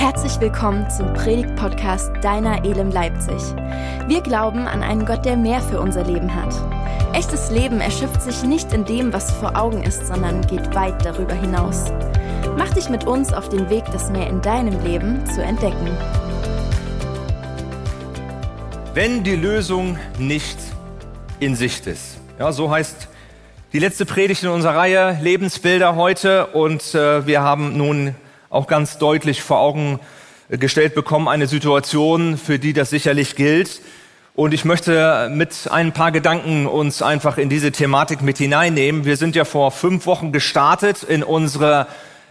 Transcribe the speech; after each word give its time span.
Herzlich 0.00 0.40
willkommen 0.40 0.88
zum 0.88 1.12
Predigt-Podcast 1.12 2.10
Deiner 2.22 2.64
Elem 2.64 2.90
Leipzig. 2.90 3.36
Wir 4.08 4.22
glauben 4.22 4.66
an 4.66 4.82
einen 4.82 5.04
Gott, 5.04 5.26
der 5.26 5.36
mehr 5.36 5.60
für 5.60 5.78
unser 5.78 6.04
Leben 6.04 6.34
hat. 6.34 6.54
Echtes 7.12 7.50
Leben 7.50 7.82
erschöpft 7.82 8.22
sich 8.22 8.42
nicht 8.42 8.72
in 8.72 8.86
dem, 8.86 9.12
was 9.12 9.30
vor 9.30 9.54
Augen 9.58 9.82
ist, 9.82 10.06
sondern 10.06 10.40
geht 10.46 10.74
weit 10.74 11.04
darüber 11.04 11.34
hinaus. 11.34 11.92
Mach 12.56 12.72
dich 12.72 12.88
mit 12.88 13.04
uns 13.04 13.34
auf 13.34 13.50
den 13.50 13.68
Weg, 13.68 13.84
das 13.92 14.10
mehr 14.10 14.26
in 14.26 14.40
deinem 14.40 14.82
Leben 14.82 15.22
zu 15.26 15.42
entdecken. 15.42 15.90
Wenn 18.94 19.22
die 19.22 19.36
Lösung 19.36 19.98
nicht 20.18 20.56
in 21.40 21.54
Sicht 21.54 21.86
ist. 21.86 22.16
Ja, 22.38 22.52
so 22.52 22.70
heißt 22.70 23.06
die 23.74 23.78
letzte 23.78 24.06
Predigt 24.06 24.44
in 24.44 24.48
unserer 24.48 24.76
Reihe 24.76 25.18
Lebensbilder 25.20 25.94
heute 25.94 26.46
und 26.46 26.94
äh, 26.94 27.26
wir 27.26 27.42
haben 27.42 27.76
nun 27.76 28.14
auch 28.50 28.66
ganz 28.66 28.98
deutlich 28.98 29.42
vor 29.42 29.60
Augen 29.60 30.00
gestellt 30.48 30.96
bekommen, 30.96 31.28
eine 31.28 31.46
Situation, 31.46 32.36
für 32.36 32.58
die 32.58 32.72
das 32.72 32.90
sicherlich 32.90 33.36
gilt. 33.36 33.80
Und 34.34 34.52
ich 34.52 34.64
möchte 34.64 35.30
mit 35.32 35.68
ein 35.70 35.92
paar 35.92 36.10
Gedanken 36.10 36.66
uns 36.66 37.00
einfach 37.02 37.38
in 37.38 37.48
diese 37.48 37.70
Thematik 37.70 38.22
mit 38.22 38.38
hineinnehmen. 38.38 39.04
Wir 39.04 39.16
sind 39.16 39.36
ja 39.36 39.44
vor 39.44 39.70
fünf 39.70 40.06
Wochen 40.06 40.32
gestartet 40.32 41.04
in 41.04 41.22
unsere 41.22 41.86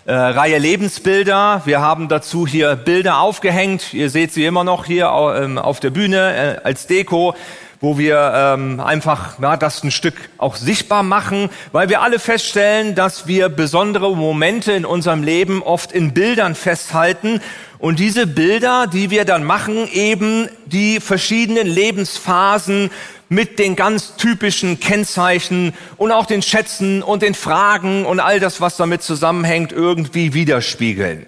äh, 0.06 0.14
Reihe 0.14 0.58
Lebensbilder. 0.58 1.62
Wir 1.66 1.80
haben 1.80 2.10
dazu 2.10 2.46
hier 2.46 2.76
Bilder 2.76 3.20
aufgehängt. 3.20 3.94
Ihr 3.94 4.10
seht 4.10 4.34
sie 4.34 4.46
immer 4.46 4.66
noch 4.66 4.86
hier 4.86 5.10
ähm, 5.38 5.58
auf 5.58 5.80
der 5.80 5.92
Bühne 5.92 6.58
äh, 6.58 6.66
als 6.66 6.88
Deko 6.88 7.36
wo 7.82 7.98
wir 7.98 8.34
ähm, 8.36 8.80
einfach 8.80 9.40
ja, 9.40 9.56
das 9.56 9.84
ein 9.84 9.92
Stück 9.92 10.16
auch 10.38 10.56
sichtbar 10.56 11.04
machen, 11.04 11.50
weil 11.72 11.90
wir 11.90 12.02
alle 12.02 12.20
feststellen, 12.20 12.94
dass 12.94 13.26
wir 13.28 13.48
besondere 13.48 14.16
Momente 14.16 14.74
in 14.74 14.86
unserem 14.86 15.24
Leben 15.24 15.64
oft 15.64 15.92
in 15.92 16.14
Bildern 16.14 16.56
festhalten 16.56 17.42
und 17.78 18.00
diese 18.00 18.28
Bilder, 18.28 18.88
die 18.88 19.10
wir 19.10 19.24
dann 19.24 19.46
machen, 19.46 19.88
eben 19.94 20.50
die 20.66 21.00
verschiedenen 21.00 21.66
Lebensphasen 21.66 22.92
mit 23.30 23.60
den 23.60 23.78
ganz 23.78 24.18
typischen 24.18 24.82
Kennzeichen 24.82 25.74
und 25.96 26.12
auch 26.12 26.26
den 26.26 26.42
Schätzen 26.42 27.02
und 27.02 27.22
den 27.22 27.36
Fragen 27.36 28.06
und 28.06 28.20
all 28.20 28.42
das, 28.42 28.60
was 28.60 28.76
damit 28.76 29.04
zusammenhängt, 29.04 29.72
irgendwie 29.72 30.34
widerspiegeln. 30.34 31.26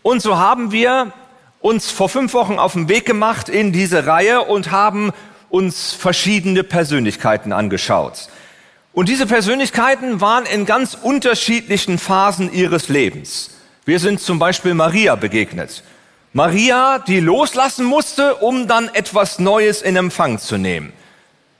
Und 0.00 0.22
so 0.22 0.38
haben 0.38 0.72
wir 0.72 1.12
uns 1.60 1.90
vor 1.90 2.08
fünf 2.08 2.32
Wochen 2.32 2.58
auf 2.58 2.72
den 2.72 2.88
Weg 2.88 3.04
gemacht 3.04 3.50
in 3.50 3.72
diese 3.72 4.06
Reihe 4.06 4.40
und 4.42 4.70
haben 4.70 5.12
uns 5.50 5.92
verschiedene 5.92 6.64
Persönlichkeiten 6.64 7.52
angeschaut. 7.52 8.28
Und 8.92 9.08
diese 9.08 9.26
Persönlichkeiten 9.26 10.20
waren 10.20 10.46
in 10.46 10.66
ganz 10.66 10.96
unterschiedlichen 11.00 11.98
Phasen 11.98 12.52
ihres 12.52 12.88
Lebens. 12.88 13.50
Wir 13.84 13.98
sind 13.98 14.20
zum 14.20 14.38
Beispiel 14.38 14.74
Maria 14.74 15.14
begegnet. 15.14 15.82
Maria, 16.32 16.98
die 16.98 17.20
loslassen 17.20 17.84
musste, 17.84 18.36
um 18.36 18.68
dann 18.68 18.88
etwas 18.94 19.38
Neues 19.38 19.82
in 19.82 19.96
Empfang 19.96 20.38
zu 20.38 20.58
nehmen. 20.58 20.92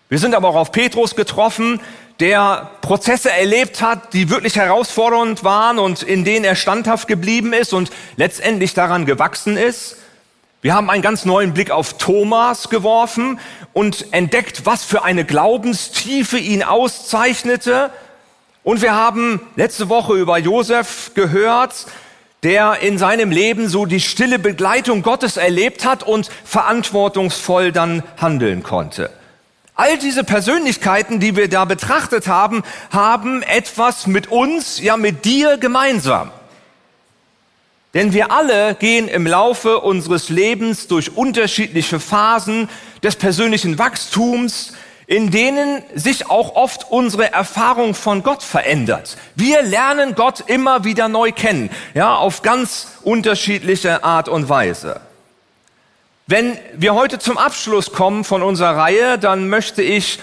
Wir 0.09 0.19
sind 0.19 0.35
aber 0.35 0.49
auch 0.49 0.57
auf 0.57 0.73
Petrus 0.73 1.17
getroffen, 1.17 1.81
der 2.21 2.71
Prozesse 2.83 3.31
erlebt 3.31 3.81
hat, 3.81 4.13
die 4.13 4.29
wirklich 4.29 4.57
herausfordernd 4.57 5.43
waren 5.43 5.79
und 5.79 6.03
in 6.03 6.25
denen 6.25 6.45
er 6.45 6.55
standhaft 6.55 7.09
geblieben 7.09 7.53
ist 7.53 7.73
und 7.73 7.91
letztendlich 8.17 8.75
daran 8.75 9.07
gewachsen 9.07 9.57
ist. 9.57 9.97
Wir 10.63 10.75
haben 10.75 10.91
einen 10.91 11.01
ganz 11.01 11.25
neuen 11.25 11.55
Blick 11.55 11.71
auf 11.71 11.97
Thomas 11.97 12.69
geworfen 12.69 13.41
und 13.73 14.13
entdeckt, 14.13 14.67
was 14.67 14.85
für 14.85 15.05
eine 15.05 15.25
Glaubenstiefe 15.25 16.37
ihn 16.37 16.63
auszeichnete. 16.63 17.89
Und 18.63 18.83
wir 18.83 18.95
haben 18.95 19.41
letzte 19.57 19.89
Woche 19.89 20.19
über 20.19 20.37
Josef 20.37 21.13
gehört, 21.15 21.87
der 22.43 22.81
in 22.81 22.99
seinem 22.99 23.31
Leben 23.31 23.71
so 23.71 23.87
die 23.87 24.01
stille 24.01 24.39
Begleitung 24.39 25.01
Gottes 25.01 25.39
erlebt 25.39 25.87
hat 25.87 26.03
und 26.03 26.29
verantwortungsvoll 26.45 27.73
dann 27.73 28.03
handeln 28.19 28.63
konnte. 28.63 29.11
All 29.77 29.97
diese 29.97 30.25
Persönlichkeiten, 30.25 31.21
die 31.21 31.37
wir 31.37 31.49
da 31.49 31.65
betrachtet 31.65 32.29
haben, 32.29 32.65
haben 32.91 33.43
etwas 33.43 34.07
mit 34.07 34.27
uns, 34.27 34.79
ja 34.79 34.99
mit 34.99 35.25
dir 35.25 35.57
gemeinsam. 35.57 36.33
Denn 37.95 38.13
wir 38.13 38.31
alle 38.31 38.75
gehen 38.77 39.09
im 39.09 39.27
Laufe 39.27 39.81
unseres 39.81 40.29
Lebens 40.29 40.87
durch 40.87 41.17
unterschiedliche 41.17 41.99
Phasen 41.99 42.69
des 43.03 43.17
persönlichen 43.17 43.79
Wachstums, 43.79 44.75
in 45.09 45.33
denen 45.33 45.83
sich 45.97 46.31
auch 46.31 46.55
oft 46.55 46.89
unsere 46.89 47.33
Erfahrung 47.33 47.95
von 47.95 48.23
Gott 48.23 48.45
verändert. 48.45 49.17
Wir 49.35 49.63
lernen 49.63 50.15
Gott 50.15 50.45
immer 50.47 50.85
wieder 50.85 51.09
neu 51.09 51.33
kennen, 51.33 51.69
ja, 51.95 52.15
auf 52.15 52.43
ganz 52.43 52.93
unterschiedliche 53.03 54.05
Art 54.05 54.29
und 54.29 54.49
Weise. 54.49 55.01
Wenn 56.29 56.57
wir 56.77 56.95
heute 56.95 57.19
zum 57.19 57.39
Abschluss 57.39 57.91
kommen 57.91 58.23
von 58.23 58.45
unserer 58.45 58.77
Reihe, 58.77 59.19
dann 59.19 59.49
möchte 59.49 59.83
ich 59.83 60.21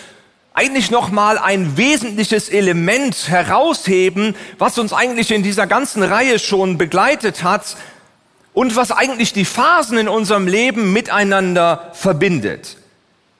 eigentlich 0.57 0.89
noch 0.89 1.11
mal 1.11 1.37
ein 1.37 1.77
wesentliches 1.77 2.49
Element 2.49 3.29
herausheben, 3.29 4.35
was 4.57 4.79
uns 4.79 4.91
eigentlich 4.91 5.31
in 5.31 5.43
dieser 5.43 5.67
ganzen 5.67 6.01
Reihe 6.01 6.39
schon 6.39 6.79
begleitet 6.79 7.43
hat 7.43 7.77
und 8.53 8.75
was 8.75 8.91
eigentlich 8.91 9.33
die 9.33 9.45
Phasen 9.45 9.99
in 9.99 10.07
unserem 10.07 10.47
Leben 10.47 10.93
miteinander 10.93 11.91
verbindet. 11.93 12.77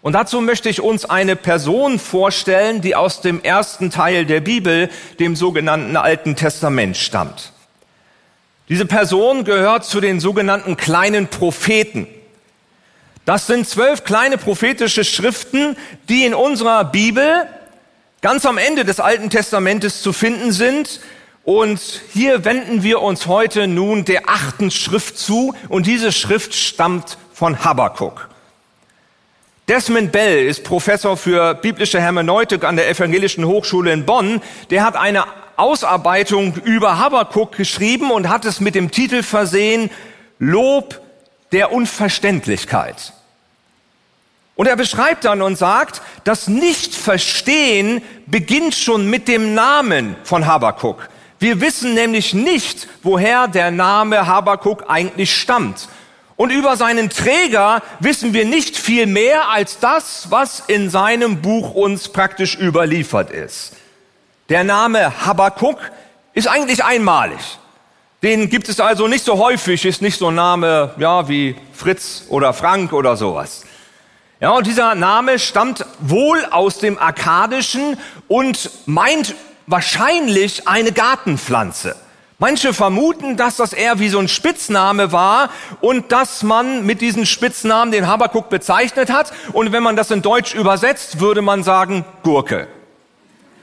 Und 0.03 0.13
dazu 0.13 0.41
möchte 0.41 0.69
ich 0.69 0.79
uns 0.79 1.05
eine 1.05 1.35
Person 1.35 1.97
vorstellen, 1.97 2.81
die 2.81 2.95
aus 2.95 3.21
dem 3.21 3.41
ersten 3.41 3.89
Teil 3.89 4.27
der 4.27 4.41
Bibel, 4.41 4.87
dem 5.19 5.35
sogenannten 5.35 5.97
Alten 5.97 6.35
Testament, 6.35 6.97
stammt. 6.97 7.51
Diese 8.69 8.85
Person 8.85 9.43
gehört 9.43 9.85
zu 9.85 10.01
den 10.01 10.19
sogenannten 10.19 10.77
kleinen 10.77 11.29
Propheten. 11.29 12.05
Das 13.27 13.45
sind 13.45 13.67
zwölf 13.67 14.05
kleine 14.05 14.37
prophetische 14.37 15.03
Schriften, 15.03 15.75
die 16.07 16.23
in 16.23 16.33
unserer 16.33 16.85
Bibel 16.85 17.45
ganz 18.21 18.45
am 18.45 18.57
Ende 18.57 18.85
des 18.85 19.01
Alten 19.01 19.29
Testamentes 19.29 20.01
zu 20.01 20.13
finden 20.13 20.53
sind. 20.53 21.01
Und 21.43 21.81
hier 22.13 22.45
wenden 22.45 22.83
wir 22.83 23.01
uns 23.01 23.27
heute 23.27 23.67
nun 23.67 24.05
der 24.05 24.29
achten 24.29 24.71
Schrift 24.71 25.17
zu. 25.17 25.53
Und 25.67 25.87
diese 25.87 26.13
Schrift 26.13 26.53
stammt 26.53 27.17
von 27.33 27.65
Habakkuk. 27.65 28.29
Desmond 29.67 30.13
Bell 30.13 30.47
ist 30.47 30.63
Professor 30.63 31.17
für 31.17 31.53
biblische 31.53 31.99
Hermeneutik 31.99 32.63
an 32.63 32.77
der 32.77 32.89
Evangelischen 32.89 33.43
Hochschule 33.43 33.91
in 33.91 34.05
Bonn. 34.05 34.41
Der 34.69 34.85
hat 34.85 34.95
eine 34.95 35.25
Ausarbeitung 35.57 36.55
über 36.63 36.97
Habakkuk 36.97 37.57
geschrieben 37.57 38.09
und 38.09 38.29
hat 38.29 38.45
es 38.45 38.61
mit 38.61 38.73
dem 38.73 38.89
Titel 38.89 39.21
versehen, 39.21 39.89
Lob 40.39 41.01
der 41.51 41.71
Unverständlichkeit. 41.71 43.13
Und 44.55 44.67
er 44.67 44.75
beschreibt 44.75 45.25
dann 45.25 45.41
und 45.41 45.55
sagt, 45.55 46.01
das 46.23 46.47
Nichtverstehen 46.47 48.01
beginnt 48.25 48.73
schon 48.73 49.07
mit 49.09 49.27
dem 49.27 49.53
Namen 49.53 50.15
von 50.23 50.47
Habakuk. 50.47 51.09
Wir 51.39 51.61
wissen 51.61 51.93
nämlich 51.93 52.33
nicht, 52.33 52.87
woher 53.03 53.47
der 53.47 53.69
Name 53.69 54.25
Habakuk 54.25 54.85
eigentlich 54.87 55.35
stammt. 55.35 55.87
Und 56.35 56.51
über 56.51 56.75
seinen 56.75 57.09
Träger 57.09 57.83
wissen 57.99 58.33
wir 58.33 58.45
nicht 58.45 58.77
viel 58.77 59.05
mehr 59.05 59.49
als 59.49 59.79
das, 59.79 60.27
was 60.29 60.63
in 60.67 60.89
seinem 60.89 61.41
Buch 61.41 61.75
uns 61.75 62.09
praktisch 62.09 62.55
überliefert 62.55 63.29
ist. 63.31 63.73
Der 64.49 64.63
Name 64.63 65.25
Habakuk 65.25 65.79
ist 66.33 66.47
eigentlich 66.47 66.83
einmalig. 66.83 67.39
Den 68.23 68.49
gibt 68.49 68.67
es 68.67 68.79
also 68.79 69.07
nicht 69.07 69.23
so 69.23 69.37
häufig, 69.37 69.85
ist 69.85 70.01
nicht 70.01 70.17
so 70.17 70.29
ein 70.29 70.35
Name, 70.35 70.95
ja, 70.97 71.29
wie 71.29 71.55
Fritz 71.71 72.25
oder 72.29 72.51
Frank 72.51 72.91
oder 72.91 73.15
sowas. 73.15 73.63
Ja, 74.39 74.51
und 74.51 74.65
dieser 74.65 74.95
Name 74.95 75.37
stammt 75.37 75.85
wohl 75.99 76.43
aus 76.49 76.79
dem 76.79 76.97
Akkadischen 76.97 77.97
und 78.27 78.71
meint 78.87 79.35
wahrscheinlich 79.67 80.67
eine 80.67 80.91
Gartenpflanze. 80.91 81.95
Manche 82.39 82.73
vermuten, 82.73 83.37
dass 83.37 83.55
das 83.55 83.73
eher 83.73 83.99
wie 83.99 84.09
so 84.09 84.19
ein 84.19 84.27
Spitzname 84.27 85.11
war 85.11 85.49
und 85.81 86.11
dass 86.11 86.41
man 86.41 86.85
mit 86.85 87.01
diesem 87.01 87.25
Spitznamen 87.25 87.91
den 87.91 88.07
Habakuk 88.07 88.49
bezeichnet 88.49 89.11
hat. 89.11 89.31
Und 89.53 89.71
wenn 89.71 89.81
man 89.81 89.95
das 89.95 90.11
in 90.11 90.21
Deutsch 90.23 90.53
übersetzt, 90.55 91.19
würde 91.19 91.41
man 91.41 91.63
sagen 91.63 92.05
Gurke. 92.23 92.67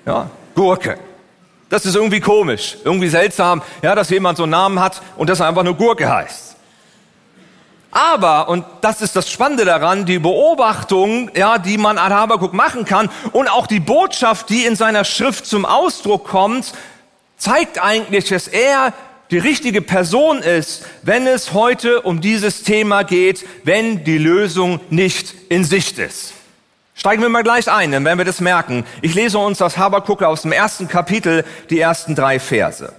Ja, 0.07 0.29
Gurke. 0.55 0.99
Das 1.75 1.85
ist 1.85 1.97
irgendwie 1.97 2.21
komisch, 2.21 2.77
irgendwie 2.85 3.09
seltsam, 3.09 3.61
ja, 3.83 3.97
dass 3.97 4.09
jemand 4.09 4.37
so 4.37 4.45
einen 4.45 4.53
Namen 4.53 4.79
hat 4.79 5.03
und 5.17 5.29
das 5.29 5.41
einfach 5.41 5.65
nur 5.65 5.75
Gurke 5.75 6.09
heißt. 6.09 6.55
Aber, 7.91 8.49
und 8.49 8.65
das 8.81 9.03
ist 9.03 9.17
das 9.17 9.29
Spannende 9.29 9.65
daran, 9.65 10.07
die 10.07 10.21
Beobachtung, 10.21 11.33
ja, 11.35 11.59
die 11.59 11.77
man 11.77 11.99
an 11.99 12.15
Habakuk 12.15 12.53
machen 12.53 12.85
kann 12.85 13.11
und 13.33 13.49
auch 13.49 13.67
die 13.67 13.81
Botschaft, 13.81 14.51
die 14.51 14.65
in 14.65 14.77
seiner 14.77 15.05
Schrift 15.05 15.47
zum 15.47 15.67
Ausdruck 15.67 16.29
kommt, 16.29 16.75
zeigt 17.39 17.83
eigentlich, 17.83 18.29
dass 18.29 18.47
er 18.47 18.93
die 19.33 19.39
richtige 19.39 19.83
Person 19.83 20.43
ist, 20.43 20.87
wenn 21.03 21.27
es 21.27 21.55
heute 21.55 22.03
um 22.03 22.21
dieses 22.21 22.63
Thema 22.63 23.03
geht, 23.03 23.45
wenn 23.65 24.05
die 24.05 24.19
Lösung 24.19 24.79
nicht 24.91 25.35
in 25.49 25.65
Sicht 25.65 25.99
ist. 25.99 26.35
Steigen 26.95 27.23
wir 27.23 27.29
mal 27.29 27.43
gleich 27.43 27.71
ein, 27.71 27.91
dann 27.91 28.05
werden 28.05 28.19
wir 28.19 28.25
das 28.25 28.41
merken. 28.41 28.87
Ich 29.03 29.15
lese 29.15 29.39
uns 29.39 29.59
das 29.59 29.77
Habakuk 29.77 30.23
aus 30.23 30.43
dem 30.43 30.53
ersten 30.53 30.89
Kapitel, 30.89 31.45
die 31.69 31.81
ersten 31.81 32.15
drei 32.15 32.39
Verse. 32.39 32.93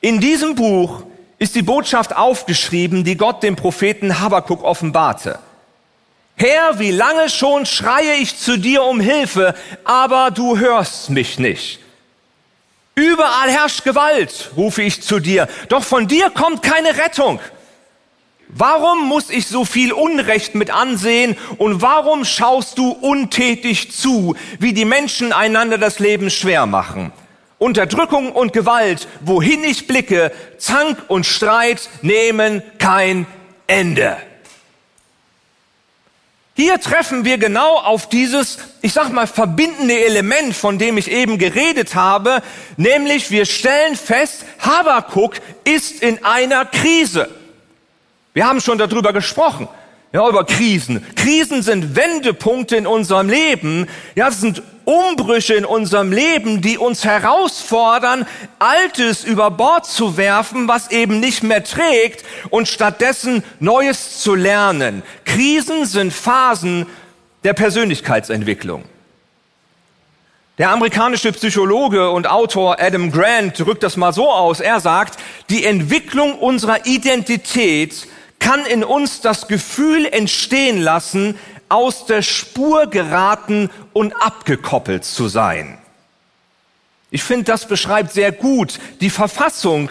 In 0.00 0.20
diesem 0.20 0.54
Buch 0.54 1.02
ist 1.38 1.56
die 1.56 1.62
Botschaft 1.62 2.14
aufgeschrieben, 2.16 3.02
die 3.02 3.16
Gott 3.16 3.42
dem 3.42 3.56
Propheten 3.56 4.20
Habakuk 4.20 4.62
offenbarte. 4.62 5.40
Herr, 6.36 6.78
wie 6.78 6.92
lange 6.92 7.28
schon 7.28 7.66
schreie 7.66 8.14
ich 8.14 8.38
zu 8.38 8.56
dir 8.56 8.84
um 8.84 9.00
Hilfe, 9.00 9.54
aber 9.84 10.30
du 10.30 10.58
hörst 10.58 11.10
mich 11.10 11.38
nicht. 11.38 11.80
Überall 12.94 13.50
herrscht 13.50 13.84
Gewalt, 13.84 14.50
rufe 14.56 14.82
ich 14.82 15.02
zu 15.02 15.18
dir, 15.18 15.48
doch 15.68 15.82
von 15.82 16.08
dir 16.08 16.30
kommt 16.30 16.62
keine 16.62 16.96
Rettung. 16.96 17.40
Warum 18.54 19.08
muss 19.08 19.30
ich 19.30 19.46
so 19.46 19.64
viel 19.64 19.92
Unrecht 19.92 20.54
mit 20.54 20.70
ansehen 20.70 21.36
und 21.56 21.80
warum 21.80 22.26
schaust 22.26 22.76
du 22.76 22.90
untätig 22.90 23.92
zu, 23.92 24.36
wie 24.58 24.74
die 24.74 24.84
Menschen 24.84 25.32
einander 25.32 25.78
das 25.78 25.98
Leben 25.98 26.28
schwer 26.28 26.66
machen? 26.66 27.12
Unterdrückung 27.58 28.32
und 28.32 28.52
Gewalt, 28.52 29.08
wohin 29.20 29.64
ich 29.64 29.86
blicke, 29.86 30.32
Zank 30.58 30.98
und 31.08 31.24
Streit 31.24 31.88
nehmen 32.02 32.62
kein 32.78 33.26
Ende. 33.66 34.18
Hier 36.54 36.78
treffen 36.78 37.24
wir 37.24 37.38
genau 37.38 37.78
auf 37.78 38.10
dieses, 38.10 38.58
ich 38.82 38.92
sag 38.92 39.10
mal, 39.12 39.26
verbindende 39.26 40.04
Element, 40.04 40.54
von 40.54 40.76
dem 40.76 40.98
ich 40.98 41.10
eben 41.10 41.38
geredet 41.38 41.94
habe, 41.94 42.42
nämlich 42.76 43.30
wir 43.30 43.46
stellen 43.46 43.96
fest, 43.96 44.44
Habakuk 44.58 45.36
ist 45.64 46.02
in 46.02 46.22
einer 46.22 46.66
Krise. 46.66 47.30
Wir 48.34 48.46
haben 48.46 48.60
schon 48.60 48.78
darüber 48.78 49.12
gesprochen. 49.12 49.68
Ja, 50.12 50.28
über 50.28 50.44
Krisen. 50.44 51.06
Krisen 51.16 51.62
sind 51.62 51.96
Wendepunkte 51.96 52.76
in 52.76 52.86
unserem 52.86 53.30
Leben. 53.30 53.88
Ja, 54.14 54.28
es 54.28 54.42
sind 54.42 54.62
Umbrüche 54.84 55.54
in 55.54 55.64
unserem 55.64 56.12
Leben, 56.12 56.60
die 56.60 56.76
uns 56.76 57.04
herausfordern, 57.04 58.26
Altes 58.58 59.24
über 59.24 59.50
Bord 59.50 59.86
zu 59.86 60.18
werfen, 60.18 60.68
was 60.68 60.90
eben 60.90 61.18
nicht 61.20 61.42
mehr 61.42 61.64
trägt 61.64 62.24
und 62.50 62.68
stattdessen 62.68 63.42
Neues 63.58 64.18
zu 64.18 64.34
lernen. 64.34 65.02
Krisen 65.24 65.86
sind 65.86 66.12
Phasen 66.12 66.86
der 67.44 67.54
Persönlichkeitsentwicklung. 67.54 68.84
Der 70.58 70.70
amerikanische 70.70 71.32
Psychologe 71.32 72.10
und 72.10 72.26
Autor 72.26 72.78
Adam 72.78 73.10
Grant 73.10 73.58
drückt 73.58 73.82
das 73.82 73.96
mal 73.96 74.12
so 74.12 74.30
aus. 74.30 74.60
Er 74.60 74.80
sagt, 74.80 75.18
die 75.48 75.64
Entwicklung 75.64 76.34
unserer 76.38 76.84
Identität 76.84 78.06
kann 78.42 78.66
in 78.66 78.84
uns 78.84 79.20
das 79.20 79.48
Gefühl 79.48 80.04
entstehen 80.04 80.80
lassen, 80.80 81.38
aus 81.68 82.04
der 82.04 82.20
Spur 82.20 82.88
geraten 82.88 83.70
und 83.94 84.12
abgekoppelt 84.20 85.04
zu 85.04 85.28
sein. 85.28 85.78
Ich 87.10 87.22
finde, 87.22 87.44
das 87.44 87.66
beschreibt 87.66 88.12
sehr 88.12 88.32
gut 88.32 88.78
die 89.00 89.10
Verfassung, 89.10 89.90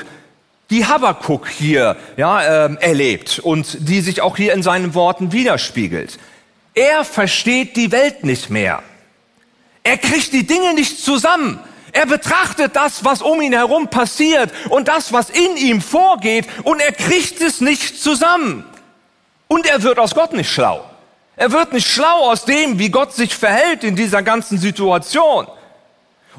die 0.69 0.85
Habakuk 0.85 1.49
hier 1.49 1.95
ja, 2.17 2.65
äh, 2.65 2.75
erlebt 2.79 3.39
und 3.39 3.77
die 3.89 4.01
sich 4.01 4.21
auch 4.21 4.37
hier 4.37 4.53
in 4.53 4.63
seinen 4.63 4.93
Worten 4.93 5.31
widerspiegelt. 5.31 6.19
Er 6.73 7.03
versteht 7.03 7.75
die 7.75 7.91
Welt 7.91 8.23
nicht 8.23 8.49
mehr. 8.49 8.83
Er 9.83 9.97
kriegt 9.97 10.33
die 10.33 10.45
Dinge 10.45 10.73
nicht 10.73 10.99
zusammen. 10.99 11.59
Er 11.93 12.05
betrachtet 12.05 12.75
das, 12.75 13.03
was 13.03 13.21
um 13.21 13.41
ihn 13.41 13.53
herum 13.53 13.87
passiert 13.87 14.51
und 14.69 14.87
das, 14.87 15.11
was 15.11 15.29
in 15.29 15.57
ihm 15.57 15.81
vorgeht 15.81 16.47
und 16.63 16.79
er 16.79 16.91
kriegt 16.91 17.41
es 17.41 17.61
nicht 17.61 18.01
zusammen. 18.01 18.65
Und 19.47 19.65
er 19.65 19.83
wird 19.83 19.99
aus 19.99 20.15
Gott 20.15 20.33
nicht 20.33 20.49
schlau. 20.49 20.85
Er 21.35 21.51
wird 21.51 21.73
nicht 21.73 21.87
schlau 21.87 22.29
aus 22.29 22.45
dem, 22.45 22.79
wie 22.79 22.89
Gott 22.89 23.13
sich 23.13 23.35
verhält 23.35 23.83
in 23.83 23.95
dieser 23.95 24.21
ganzen 24.21 24.57
Situation. 24.57 25.47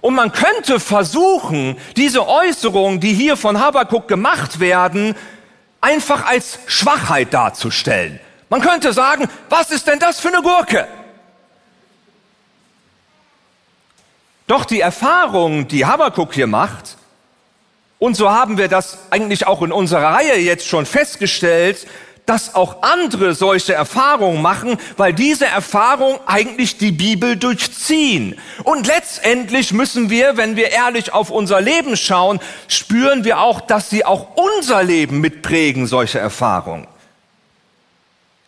Und 0.01 0.15
man 0.15 0.33
könnte 0.33 0.81
versuchen, 0.81 1.77
diese 1.97 2.27
Äußerungen, 2.27 3.01
die 3.01 3.13
hier 3.13 3.37
von 3.37 3.61
Habakuk 3.61 4.09
gemacht 4.09 4.61
werden, 4.61 5.15
einfach 5.81 6.27
als 6.27 6.59
Schwachheit 6.67 7.35
darzustellen. 7.35 8.21
Man 8.49 8.61
könnte 8.61 8.93
sagen, 8.93 9.29
was 9.49 9.71
ist 9.71 9.87
denn 9.87 9.99
das 9.99 10.21
für 10.21 10.29
eine 10.29 10.43
Gurke? 10.43 10.87
Doch 14.47 14.65
die 14.65 14.81
Erfahrung, 14.81 15.69
die 15.69 15.87
Habakuk 15.87 16.35
hier 16.35 16.47
macht, 16.47 16.97
und 18.03 18.17
so 18.17 18.33
haben 18.33 18.59
wir 18.59 18.67
das 18.67 18.99
eigentlich 19.11 19.47
auch 19.47 19.63
in 19.63 19.71
unserer 19.71 20.15
Reihe 20.15 20.37
jetzt 20.37 20.67
schon 20.67 20.87
festgestellt, 20.87 21.87
dass 22.27 22.57
auch 22.57 22.83
andere 22.83 23.35
solche 23.35 23.75
Erfahrungen 23.75 24.43
machen, 24.43 24.77
weil 24.97 25.13
diese 25.13 25.47
Erfahrungen 25.47 26.19
eigentlich 26.27 26.79
die 26.79 26.91
Bibel 26.91 27.37
durchziehen. 27.37 28.41
Und 28.65 28.89
letztendlich 28.89 29.73
müssen 29.73 30.11
wir, 30.11 30.37
wenn 30.37 30.57
wir 30.57 30.71
ehrlich 30.71 31.13
auf 31.13 31.31
unser 31.31 31.61
Leben 31.61 31.97
schauen, 31.97 32.41
spüren 32.67 33.23
wir 33.23 33.41
auch, 33.41 33.61
dass 33.61 33.91
sie 33.91 34.05
auch 34.05 34.37
unser 34.37 34.83
Leben 34.83 35.21
mitprägen, 35.21 35.87
solche 35.87 36.19
Erfahrungen. 36.19 36.89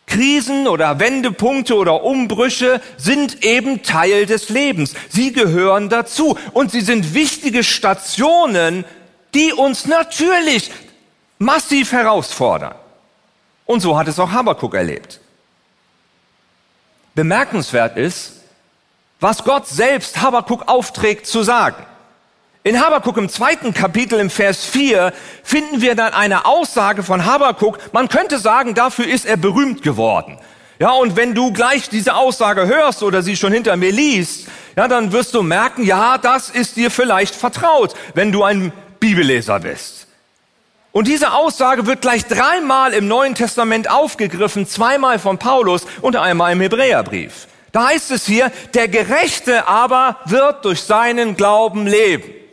Krisen 0.07 0.67
oder 0.67 0.99
Wendepunkte 0.99 1.75
oder 1.75 2.03
Umbrüche 2.03 2.81
sind 2.97 3.43
eben 3.43 3.83
Teil 3.83 4.25
des 4.25 4.49
Lebens. 4.49 4.93
Sie 5.09 5.33
gehören 5.33 5.89
dazu 5.89 6.37
und 6.53 6.71
sie 6.71 6.81
sind 6.81 7.13
wichtige 7.13 7.63
Stationen, 7.63 8.85
die 9.33 9.51
uns 9.51 9.85
natürlich 9.87 10.71
massiv 11.39 11.91
herausfordern. 11.91 12.75
Und 13.65 13.81
so 13.81 13.97
hat 13.97 14.07
es 14.07 14.19
auch 14.19 14.31
Habakuk 14.31 14.75
erlebt. 14.75 15.19
Bemerkenswert 17.15 17.97
ist, 17.97 18.33
was 19.19 19.43
Gott 19.43 19.67
selbst 19.67 20.21
Habakuk 20.21 20.67
aufträgt 20.67 21.25
zu 21.25 21.41
sagen. 21.41 21.83
In 22.65 22.83
Habakuk 22.83 23.17
im 23.17 23.29
zweiten 23.29 23.75
Kapitel 23.75 24.19
im 24.19 24.31
Vers 24.31 24.65
4 24.65 25.13
finden 25.43 25.81
wir 25.81 25.93
dann 25.93 26.13
eine 26.13 26.47
Aussage 26.47 27.03
von 27.03 27.23
Habakuk. 27.23 27.77
Man 27.93 28.09
könnte 28.09 28.39
sagen, 28.39 28.73
dafür 28.73 29.05
ist 29.05 29.27
er 29.27 29.37
berühmt 29.37 29.83
geworden. 29.83 30.39
Ja, 30.79 30.89
und 30.93 31.15
wenn 31.15 31.35
du 31.35 31.53
gleich 31.53 31.89
diese 31.89 32.15
Aussage 32.15 32.65
hörst 32.65 33.03
oder 33.03 33.21
sie 33.21 33.37
schon 33.37 33.53
hinter 33.53 33.75
mir 33.75 33.91
liest, 33.91 34.47
ja, 34.75 34.87
dann 34.87 35.11
wirst 35.11 35.35
du 35.35 35.43
merken, 35.43 35.83
ja, 35.83 36.17
das 36.17 36.49
ist 36.49 36.75
dir 36.75 36.89
vielleicht 36.89 37.35
vertraut, 37.35 37.93
wenn 38.15 38.31
du 38.31 38.43
ein 38.43 38.73
Bibelleser 38.99 39.59
bist. 39.59 40.07
Und 40.91 41.07
diese 41.07 41.33
Aussage 41.33 41.85
wird 41.85 42.01
gleich 42.01 42.25
dreimal 42.25 42.93
im 42.93 43.07
Neuen 43.07 43.35
Testament 43.35 43.91
aufgegriffen, 43.91 44.67
zweimal 44.67 45.19
von 45.19 45.37
Paulus 45.37 45.85
und 46.01 46.15
einmal 46.15 46.53
im 46.53 46.61
Hebräerbrief. 46.61 47.45
Da 47.71 47.89
heißt 47.89 48.09
es 48.09 48.25
hier, 48.25 48.51
der 48.73 48.87
Gerechte 48.87 49.67
aber 49.67 50.17
wird 50.25 50.65
durch 50.65 50.81
seinen 50.81 51.35
Glauben 51.35 51.85
leben. 51.85 52.44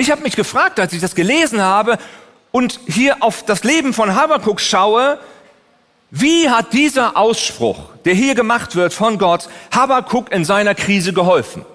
Ich 0.00 0.10
habe 0.10 0.22
mich 0.22 0.34
gefragt, 0.34 0.80
als 0.80 0.94
ich 0.94 1.02
das 1.02 1.14
gelesen 1.14 1.60
habe 1.60 1.98
und 2.52 2.80
hier 2.86 3.22
auf 3.22 3.44
das 3.44 3.64
Leben 3.64 3.92
von 3.92 4.14
Habakkuk 4.14 4.58
schaue, 4.58 5.18
wie 6.10 6.48
hat 6.48 6.72
dieser 6.72 7.18
Ausspruch, 7.18 7.78
der 8.06 8.14
hier 8.14 8.34
gemacht 8.34 8.76
wird 8.76 8.94
von 8.94 9.18
Gott, 9.18 9.50
Habakkuk 9.70 10.32
in 10.32 10.46
seiner 10.46 10.74
Krise 10.74 11.12
geholfen? 11.12 11.66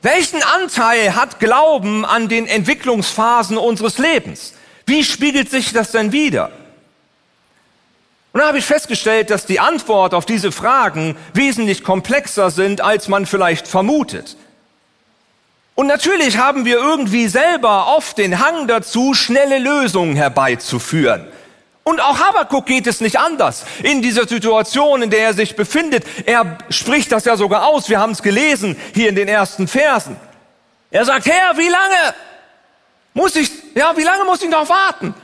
Welchen 0.00 0.42
Anteil 0.42 1.14
hat 1.14 1.40
Glauben 1.40 2.06
an 2.06 2.30
den 2.30 2.46
Entwicklungsphasen 2.46 3.58
unseres 3.58 3.98
Lebens? 3.98 4.54
Wie 4.86 5.04
spiegelt 5.04 5.50
sich 5.50 5.74
das 5.74 5.90
denn 5.90 6.10
wieder? 6.10 6.52
Und 8.32 8.40
da 8.40 8.46
habe 8.46 8.56
ich 8.56 8.64
festgestellt, 8.64 9.28
dass 9.28 9.44
die 9.44 9.60
Antwort 9.60 10.14
auf 10.14 10.24
diese 10.24 10.50
Fragen 10.50 11.18
wesentlich 11.34 11.84
komplexer 11.84 12.50
sind, 12.50 12.80
als 12.80 13.08
man 13.08 13.26
vielleicht 13.26 13.68
vermutet. 13.68 14.38
Und 15.74 15.86
natürlich 15.86 16.38
haben 16.38 16.64
wir 16.64 16.76
irgendwie 16.76 17.28
selber 17.28 17.96
oft 17.96 18.18
den 18.18 18.44
Hang 18.44 18.66
dazu, 18.66 19.14
schnelle 19.14 19.58
Lösungen 19.58 20.16
herbeizuführen. 20.16 21.26
Und 21.84 22.00
auch 22.00 22.20
Habakuk 22.20 22.66
geht 22.66 22.86
es 22.86 23.00
nicht 23.00 23.18
anders. 23.18 23.64
In 23.82 24.02
dieser 24.02 24.28
Situation, 24.28 25.02
in 25.02 25.10
der 25.10 25.20
er 25.20 25.34
sich 25.34 25.56
befindet, 25.56 26.04
er 26.26 26.58
spricht 26.70 27.10
das 27.10 27.24
ja 27.24 27.36
sogar 27.36 27.66
aus. 27.66 27.88
Wir 27.88 27.98
haben 27.98 28.12
es 28.12 28.22
gelesen 28.22 28.76
hier 28.94 29.08
in 29.08 29.16
den 29.16 29.28
ersten 29.28 29.66
Versen. 29.66 30.16
Er 30.90 31.04
sagt, 31.04 31.26
Herr, 31.26 31.56
wie 31.56 31.68
lange 31.68 32.14
muss 33.14 33.34
ich, 33.34 33.50
ja, 33.74 33.96
wie 33.96 34.04
lange 34.04 34.24
muss 34.24 34.42
ich 34.42 34.50
noch 34.50 34.68
warten? 34.68 35.14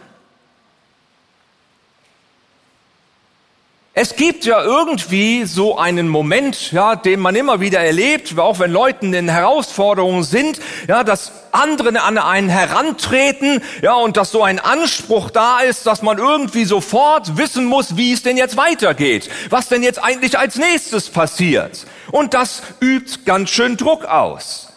Es 4.01 4.15
gibt 4.15 4.45
ja 4.45 4.63
irgendwie 4.63 5.45
so 5.45 5.77
einen 5.77 6.07
Moment, 6.07 6.71
ja, 6.71 6.95
den 6.95 7.19
man 7.19 7.35
immer 7.35 7.59
wieder 7.59 7.81
erlebt, 7.81 8.39
auch 8.39 8.61
wenn 8.61 8.71
Leuten 8.71 9.13
in 9.13 9.29
Herausforderungen 9.29 10.23
sind, 10.23 10.61
ja, 10.87 11.03
dass 11.03 11.33
andere 11.51 12.01
an 12.01 12.17
einen 12.17 12.49
herantreten, 12.49 13.61
ja, 13.83 13.95
und 13.95 14.17
dass 14.17 14.31
so 14.31 14.45
ein 14.45 14.61
Anspruch 14.61 15.31
da 15.31 15.59
ist, 15.63 15.85
dass 15.85 16.03
man 16.03 16.19
irgendwie 16.19 16.65
sofort 16.65 17.39
wissen 17.39 17.65
muss, 17.65 17.97
wie 17.97 18.13
es 18.13 18.23
denn 18.23 18.37
jetzt 18.37 18.57
weitergeht, 18.57 19.31
was 19.51 19.67
denn 19.67 19.83
jetzt 19.83 20.01
eigentlich 20.01 20.39
als 20.39 20.55
nächstes 20.55 21.09
passiert. 21.09 21.85
Und 22.13 22.35
das 22.35 22.63
übt 22.81 23.25
ganz 23.25 23.51
schön 23.51 23.77
Druck 23.77 24.05
aus. 24.05 24.69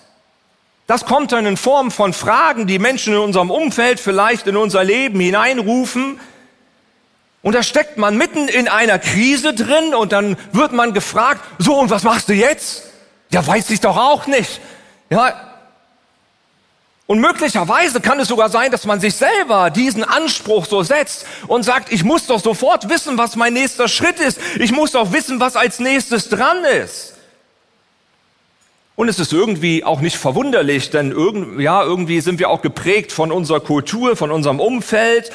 Das 0.87 1.05
kommt 1.05 1.31
dann 1.31 1.45
in 1.45 1.57
Form 1.57 1.91
von 1.91 2.13
Fragen, 2.13 2.65
die 2.65 2.79
Menschen 2.79 3.13
in 3.13 3.19
unserem 3.19 3.51
Umfeld 3.51 3.99
vielleicht 3.99 4.47
in 4.47 4.57
unser 4.57 4.83
Leben 4.83 5.19
hineinrufen, 5.19 6.19
und 7.43 7.53
da 7.53 7.63
steckt 7.63 7.98
man 7.98 8.17
mitten 8.17 8.48
in 8.48 8.67
einer 8.67 9.00
Krise 9.00 9.53
drin 9.53 9.95
und 9.95 10.12
dann 10.12 10.38
wird 10.51 10.74
man 10.74 10.93
gefragt, 10.93 11.41
so 11.57 11.79
und 11.79 11.89
was 11.89 12.03
machst 12.03 12.29
du 12.29 12.33
jetzt? 12.33 12.83
Ja, 13.31 13.45
weiß 13.45 13.69
ich 13.71 13.79
doch 13.79 13.98
auch 13.98 14.27
nicht. 14.27 14.62
Ja. 15.10 15.48
Und 17.07 17.19
möglicherweise 17.19 18.00
kann 18.00 18.19
es 18.19 18.27
sogar 18.27 18.50
sein, 18.50 18.71
dass 18.71 18.86
man 18.86 19.01
sich 19.01 19.15
selber 19.15 19.69
diesen 19.69 20.03
Anspruch 20.03 20.65
so 20.65 20.83
setzt 20.83 21.25
und 21.48 21.63
sagt, 21.63 21.91
ich 21.91 22.03
muss 22.03 22.27
doch 22.27 22.39
sofort 22.39 22.89
wissen, 22.89 23.17
was 23.17 23.36
mein 23.36 23.53
nächster 23.53 23.88
Schritt 23.88 24.19
ist. 24.19 24.39
Ich 24.60 24.71
muss 24.71 24.91
doch 24.91 25.12
wissen, 25.12 25.39
was 25.39 25.55
als 25.55 25.79
nächstes 25.79 26.29
dran 26.29 26.63
ist. 26.63 27.15
Und 28.95 29.10
es 29.10 29.19
ist 29.19 29.33
irgendwie 29.33 29.83
auch 29.83 30.00
nicht 30.00 30.15
verwunderlich, 30.15 30.91
denn 30.91 31.12
irgend, 31.12 31.60
ja, 31.60 31.83
irgendwie 31.83 32.21
sind 32.21 32.39
wir 32.39 32.50
auch 32.50 32.62
geprägt 32.62 33.12
von 33.12 33.31
unserer 33.31 33.60
Kultur, 33.60 34.15
von 34.15 34.31
unserem 34.31 34.60
Umfeld. 34.60 35.31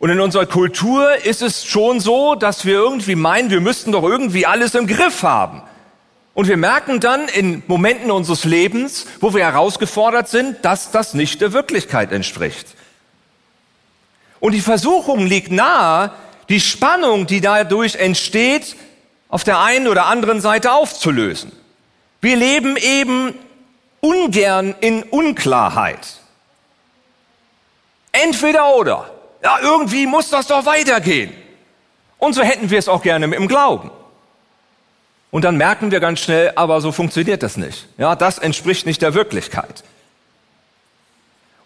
Und 0.00 0.08
in 0.08 0.18
unserer 0.18 0.46
Kultur 0.46 1.14
ist 1.26 1.42
es 1.42 1.66
schon 1.66 2.00
so, 2.00 2.34
dass 2.34 2.64
wir 2.64 2.72
irgendwie 2.72 3.16
meinen, 3.16 3.50
wir 3.50 3.60
müssten 3.60 3.92
doch 3.92 4.02
irgendwie 4.02 4.46
alles 4.46 4.74
im 4.74 4.86
Griff 4.86 5.22
haben. 5.22 5.62
Und 6.32 6.48
wir 6.48 6.56
merken 6.56 7.00
dann 7.00 7.28
in 7.28 7.62
Momenten 7.66 8.10
unseres 8.10 8.44
Lebens, 8.44 9.06
wo 9.20 9.34
wir 9.34 9.44
herausgefordert 9.44 10.26
sind, 10.26 10.64
dass 10.64 10.90
das 10.90 11.12
nicht 11.12 11.42
der 11.42 11.52
Wirklichkeit 11.52 12.12
entspricht. 12.12 12.68
Und 14.40 14.52
die 14.52 14.62
Versuchung 14.62 15.26
liegt 15.26 15.52
nahe, 15.52 16.12
die 16.48 16.60
Spannung, 16.60 17.26
die 17.26 17.42
dadurch 17.42 17.96
entsteht, 17.96 18.76
auf 19.28 19.44
der 19.44 19.60
einen 19.60 19.86
oder 19.86 20.06
anderen 20.06 20.40
Seite 20.40 20.72
aufzulösen. 20.72 21.52
Wir 22.22 22.36
leben 22.36 22.78
eben 22.78 23.34
ungern 24.00 24.74
in 24.80 25.02
Unklarheit. 25.02 26.20
Entweder 28.12 28.74
oder. 28.76 29.19
Ja, 29.42 29.58
irgendwie 29.62 30.06
muss 30.06 30.30
das 30.30 30.46
doch 30.46 30.66
weitergehen. 30.66 31.32
Und 32.18 32.34
so 32.34 32.42
hätten 32.42 32.70
wir 32.70 32.78
es 32.78 32.88
auch 32.88 33.02
gerne 33.02 33.34
im 33.34 33.48
Glauben. 33.48 33.90
Und 35.30 35.44
dann 35.44 35.56
merken 35.56 35.90
wir 35.90 36.00
ganz 36.00 36.20
schnell, 36.20 36.52
aber 36.56 36.80
so 36.80 36.92
funktioniert 36.92 37.42
das 37.42 37.56
nicht. 37.56 37.86
Ja, 37.96 38.16
das 38.16 38.38
entspricht 38.38 38.84
nicht 38.84 39.00
der 39.00 39.14
Wirklichkeit. 39.14 39.84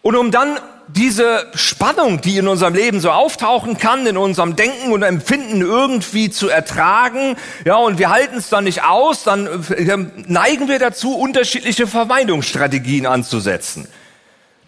Und 0.03 0.17
um 0.17 0.31
dann 0.31 0.59
diese 0.87 1.47
Spannung, 1.55 2.21
die 2.21 2.37
in 2.37 2.47
unserem 2.47 2.75
Leben 2.75 3.01
so 3.01 3.11
auftauchen 3.11 3.79
kann, 3.79 4.07
in 4.07 4.19
unserem 4.19 4.55
Denken 4.55 4.93
und 4.93 5.03
Empfinden 5.03 5.63
irgendwie 5.63 6.29
zu 6.29 6.51
ertragen, 6.51 7.37
ja, 7.65 7.77
und 7.77 7.99
wir 7.99 8.11
halten 8.11 8.37
es 8.37 8.51
dann 8.51 8.65
nicht 8.65 8.85
aus, 8.85 9.25
dann 9.25 9.47
äh, 9.71 9.97
neigen 10.27 10.69
wir 10.69 10.79
dazu, 10.79 11.17
unterschiedliche 11.17 11.87
Vermeidungsstrategien 11.87 13.07
anzusetzen. 13.07 13.89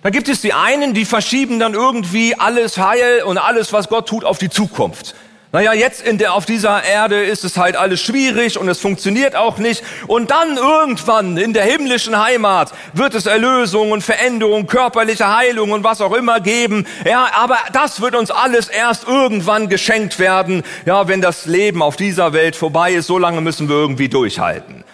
Da 0.07 0.11
gibt 0.11 0.29
es 0.29 0.41
die 0.41 0.53
einen, 0.53 0.95
die 0.95 1.05
verschieben 1.05 1.59
dann 1.59 1.75
irgendwie 1.75 2.37
alles 2.39 2.79
Heil 2.79 3.25
und 3.25 3.39
alles, 3.39 3.73
was 3.73 3.89
Gott 3.89 4.09
tut, 4.09 4.25
auf 4.25 4.39
die 4.39 4.49
Zukunft. 4.49 5.17
Naja, 5.51 5.73
jetzt 5.73 6.01
in 6.01 6.17
der, 6.17 6.35
auf 6.35 6.47
dieser 6.47 6.85
Erde 6.85 7.25
ist 7.25 7.43
es 7.43 7.57
halt 7.57 7.75
alles 7.75 8.01
schwierig 8.03 8.57
und 8.57 8.69
es 8.69 8.79
funktioniert 8.79 9.35
auch 9.35 9.59
nicht. 9.59 9.83
Und 10.07 10.31
dann 10.31 10.59
irgendwann 10.59 11.37
in 11.37 11.53
der 11.53 11.65
himmlischen 11.65 12.23
Heimat 12.23 12.73
wird 12.93 13.17
es 13.17 13.27
Erlösung 13.27 13.91
und 13.91 14.03
Veränderung, 14.05 14.69
körperliche 14.69 15.37
Heilung 15.37 15.73
und 15.73 15.83
was 15.83 16.01
auch 16.01 16.13
immer 16.13 16.39
geben. 16.39 16.87
Ja, 17.05 17.27
aber 17.35 17.59
das 17.73 18.01
wird 18.01 18.15
uns 18.15 18.31
alles 18.31 18.69
erst 18.69 19.09
irgendwann 19.09 19.69
geschenkt 19.69 20.21
werden. 20.21 20.63
Ja, 20.85 21.09
wenn 21.09 21.21
das 21.21 21.47
Leben 21.47 21.83
auf 21.83 21.97
dieser 21.97 22.33
Welt 22.33 22.55
vorbei 22.55 22.93
ist, 22.93 23.09
so 23.09 23.19
lange 23.19 23.41
müssen 23.41 23.69
wir 23.69 23.75
irgendwie 23.75 24.09
durchhalten. 24.09 24.86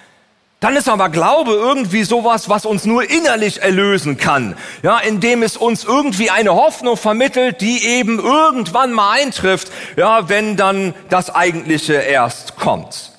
Dann 0.63 0.77
ist 0.77 0.89
aber 0.89 1.09
Glaube 1.09 1.51
irgendwie 1.51 2.05
sowas, 2.05 2.49
was 2.49 2.65
uns 2.65 2.85
nur 2.85 3.11
innerlich 3.11 3.61
erlösen 3.61 4.17
kann. 4.17 4.57
Ja, 4.85 5.01
indem 5.01 5.43
es 5.43 5.57
uns 5.57 5.83
irgendwie 5.83 6.31
eine 6.31 6.55
Hoffnung 6.55 6.97
vermittelt, 6.97 7.61
die 7.61 7.85
eben 7.85 8.21
irgendwann 8.21 8.93
mal 8.93 9.11
eintrifft, 9.11 9.73
ja, 9.97 10.29
wenn 10.29 10.57
dann 10.57 10.95
das 11.11 11.35
Eigentliche 11.35 11.95
erst 11.95 12.55
kommt. 12.55 13.11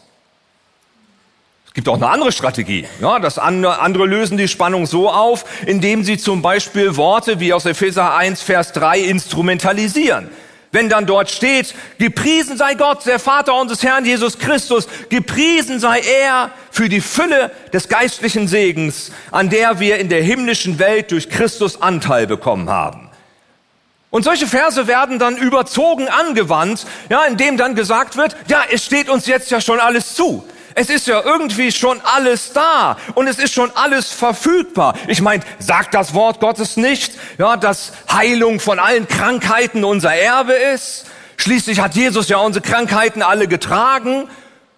Es 1.68 1.74
gibt 1.74 1.90
auch 1.90 1.96
eine 1.96 2.08
andere 2.08 2.32
Strategie. 2.32 2.88
Ja, 3.02 3.20
das 3.20 3.38
andere, 3.38 4.06
lösen 4.06 4.38
die 4.38 4.48
Spannung 4.48 4.86
so 4.86 5.10
auf, 5.10 5.44
indem 5.66 6.06
sie 6.06 6.18
zum 6.18 6.42
Beispiel 6.42 6.96
Worte 6.96 7.42
wie 7.42 7.52
aus 7.52 7.66
Epheser 7.66 8.16
1, 8.16 8.42
Vers 8.42 8.72
3 8.72 9.00
instrumentalisieren. 9.00 10.30
Wenn 10.74 10.90
dann 10.90 11.06
dort 11.06 11.30
steht, 11.30 11.76
gepriesen 12.00 12.58
sei 12.58 12.74
Gott, 12.74 13.06
der 13.06 13.20
Vater 13.20 13.54
unseres 13.54 13.84
Herrn 13.84 14.06
Jesus 14.06 14.40
Christus, 14.40 14.88
gepriesen 15.08 15.80
sei 15.80 16.00
er 16.00 16.50
für 16.72 16.90
die 16.90 17.00
Fülle 17.00 17.52
des 17.72 17.90
geistlichen 17.90 18.48
Segens, 18.48 19.12
an 19.30 19.52
der 19.52 19.80
wir 19.80 20.00
in 20.00 20.10
der 20.10 20.24
himmlischen 20.24 20.80
Welt 20.80 21.12
durch 21.12 21.30
Christus 21.30 21.80
Anteil 21.80 22.26
bekommen 22.26 22.72
haben. 22.72 23.12
Und 24.10 24.24
solche 24.24 24.48
Verse 24.48 24.88
werden 24.88 25.20
dann 25.20 25.38
überzogen 25.38 26.08
angewandt, 26.08 26.88
ja, 27.08 27.24
indem 27.26 27.56
dann 27.56 27.76
gesagt 27.76 28.18
wird, 28.18 28.36
ja, 28.48 28.64
es 28.72 28.84
steht 28.84 29.10
uns 29.10 29.28
jetzt 29.28 29.52
ja 29.52 29.62
schon 29.62 29.80
alles 29.80 30.16
zu. 30.16 30.44
Es 30.76 30.90
ist 30.90 31.08
ja 31.08 31.22
irgendwie 31.24 31.72
schon 31.72 32.02
alles 32.04 32.54
da 32.54 32.98
und 33.16 33.28
es 33.28 33.38
ist 33.38 33.54
schon 33.54 33.72
alles 33.76 34.12
verfügbar. 34.12 34.96
Ich 35.08 35.22
meine, 35.22 35.44
sagt 35.60 35.94
das 35.94 36.14
Wort 36.14 36.40
Gottes 36.40 36.78
nicht, 36.78 37.14
ja, 37.38 37.58
dass 37.58 37.94
Heilung 38.12 38.60
von 38.60 38.80
allen 38.80 39.08
Krankheiten 39.08 39.84
unser 39.84 40.14
Erbe 40.14 40.54
ist? 40.54 41.06
Schließlich 41.38 41.80
hat 41.80 41.96
Jesus 41.96 42.30
ja 42.30 42.38
unsere 42.38 42.66
Krankheiten 42.66 43.22
alle 43.22 43.48
getragen. 43.48 44.28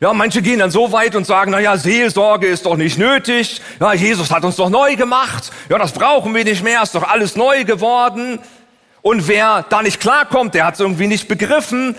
Ja, 0.01 0.13
manche 0.13 0.41
gehen 0.41 0.59
dann 0.59 0.71
so 0.71 0.91
weit 0.91 1.15
und 1.15 1.25
sagen, 1.25 1.51
na 1.51 1.59
ja, 1.59 1.77
Seelsorge 1.77 2.47
ist 2.47 2.65
doch 2.65 2.75
nicht 2.75 2.97
nötig. 2.97 3.61
Ja, 3.79 3.93
Jesus 3.93 4.31
hat 4.31 4.43
uns 4.43 4.57
doch 4.57 4.69
neu 4.69 4.95
gemacht. 4.95 5.51
Ja, 5.69 5.77
das 5.77 5.93
brauchen 5.93 6.35
wir 6.35 6.43
nicht 6.43 6.63
mehr, 6.63 6.81
ist 6.83 6.95
doch 6.95 7.07
alles 7.07 7.35
neu 7.35 7.63
geworden. 7.63 8.39
Und 9.01 9.27
wer 9.27 9.63
da 9.69 9.81
nicht 9.81 10.01
klarkommt, 10.01 10.53
der 10.53 10.65
hat 10.65 10.73
es 10.73 10.79
irgendwie 10.79 11.07
nicht 11.07 11.27
begriffen. 11.27 11.95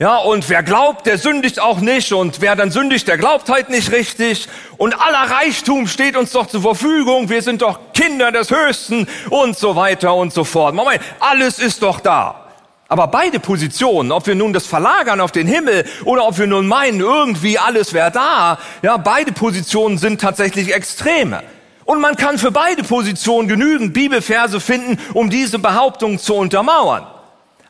Ja, 0.00 0.16
und 0.16 0.48
wer 0.48 0.62
glaubt, 0.62 1.04
der 1.04 1.18
sündigt 1.18 1.60
auch 1.60 1.80
nicht. 1.80 2.14
Und 2.14 2.40
wer 2.40 2.56
dann 2.56 2.70
sündigt, 2.70 3.06
der 3.06 3.18
glaubt 3.18 3.50
halt 3.50 3.68
nicht 3.68 3.92
richtig. 3.92 4.48
Und 4.78 4.98
aller 4.98 5.30
Reichtum 5.30 5.86
steht 5.86 6.16
uns 6.16 6.32
doch 6.32 6.46
zur 6.46 6.62
Verfügung. 6.62 7.28
Wir 7.28 7.42
sind 7.42 7.60
doch 7.60 7.78
Kinder 7.92 8.32
des 8.32 8.50
Höchsten 8.50 9.06
und 9.28 9.58
so 9.58 9.76
weiter 9.76 10.14
und 10.14 10.32
so 10.32 10.42
fort. 10.44 10.74
Moment, 10.74 11.02
alles 11.20 11.58
ist 11.58 11.82
doch 11.82 12.00
da. 12.00 12.46
Aber 12.88 13.08
beide 13.08 13.40
Positionen, 13.40 14.10
ob 14.10 14.26
wir 14.26 14.34
nun 14.34 14.54
das 14.54 14.66
verlagern 14.66 15.20
auf 15.20 15.32
den 15.32 15.46
Himmel 15.46 15.84
oder 16.06 16.26
ob 16.26 16.38
wir 16.38 16.46
nun 16.46 16.66
meinen, 16.66 17.00
irgendwie 17.00 17.58
alles 17.58 17.92
wäre 17.92 18.10
da, 18.10 18.58
ja, 18.80 18.96
beide 18.96 19.32
Positionen 19.32 19.98
sind 19.98 20.18
tatsächlich 20.18 20.74
Extreme. 20.74 21.42
Und 21.84 22.00
man 22.00 22.16
kann 22.16 22.38
für 22.38 22.50
beide 22.50 22.84
Positionen 22.84 23.48
genügend 23.48 23.92
Bibelverse 23.92 24.60
finden, 24.60 24.98
um 25.12 25.28
diese 25.28 25.58
Behauptung 25.58 26.18
zu 26.18 26.36
untermauern. 26.36 27.06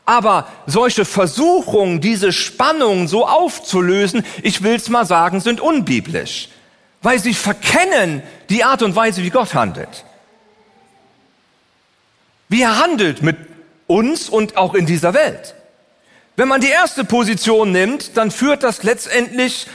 Aber 0.05 0.47
solche 0.65 1.05
Versuchungen, 1.05 2.01
diese 2.01 2.31
Spannung 2.31 3.07
so 3.07 3.27
aufzulösen, 3.27 4.25
ich 4.43 4.63
will's 4.63 4.89
mal 4.89 5.05
sagen, 5.05 5.39
sind 5.39 5.61
unbiblisch, 5.61 6.49
weil 7.01 7.19
sie 7.19 7.33
verkennen 7.33 8.23
die 8.49 8.63
Art 8.63 8.81
und 8.81 8.95
Weise, 8.95 9.23
wie 9.23 9.29
Gott 9.29 9.53
handelt. 9.53 10.05
Wie 12.49 12.63
er 12.63 12.79
handelt 12.79 13.21
mit 13.21 13.37
uns 13.87 14.27
und 14.27 14.57
auch 14.57 14.73
in 14.73 14.85
dieser 14.85 15.13
Welt. 15.13 15.55
Wenn 16.35 16.47
man 16.47 16.61
die 16.61 16.69
erste 16.69 17.03
Position 17.03 17.71
nimmt, 17.71 18.17
dann 18.17 18.31
führt 18.31 18.63
das 18.63 18.83
letztendlich 18.83 19.67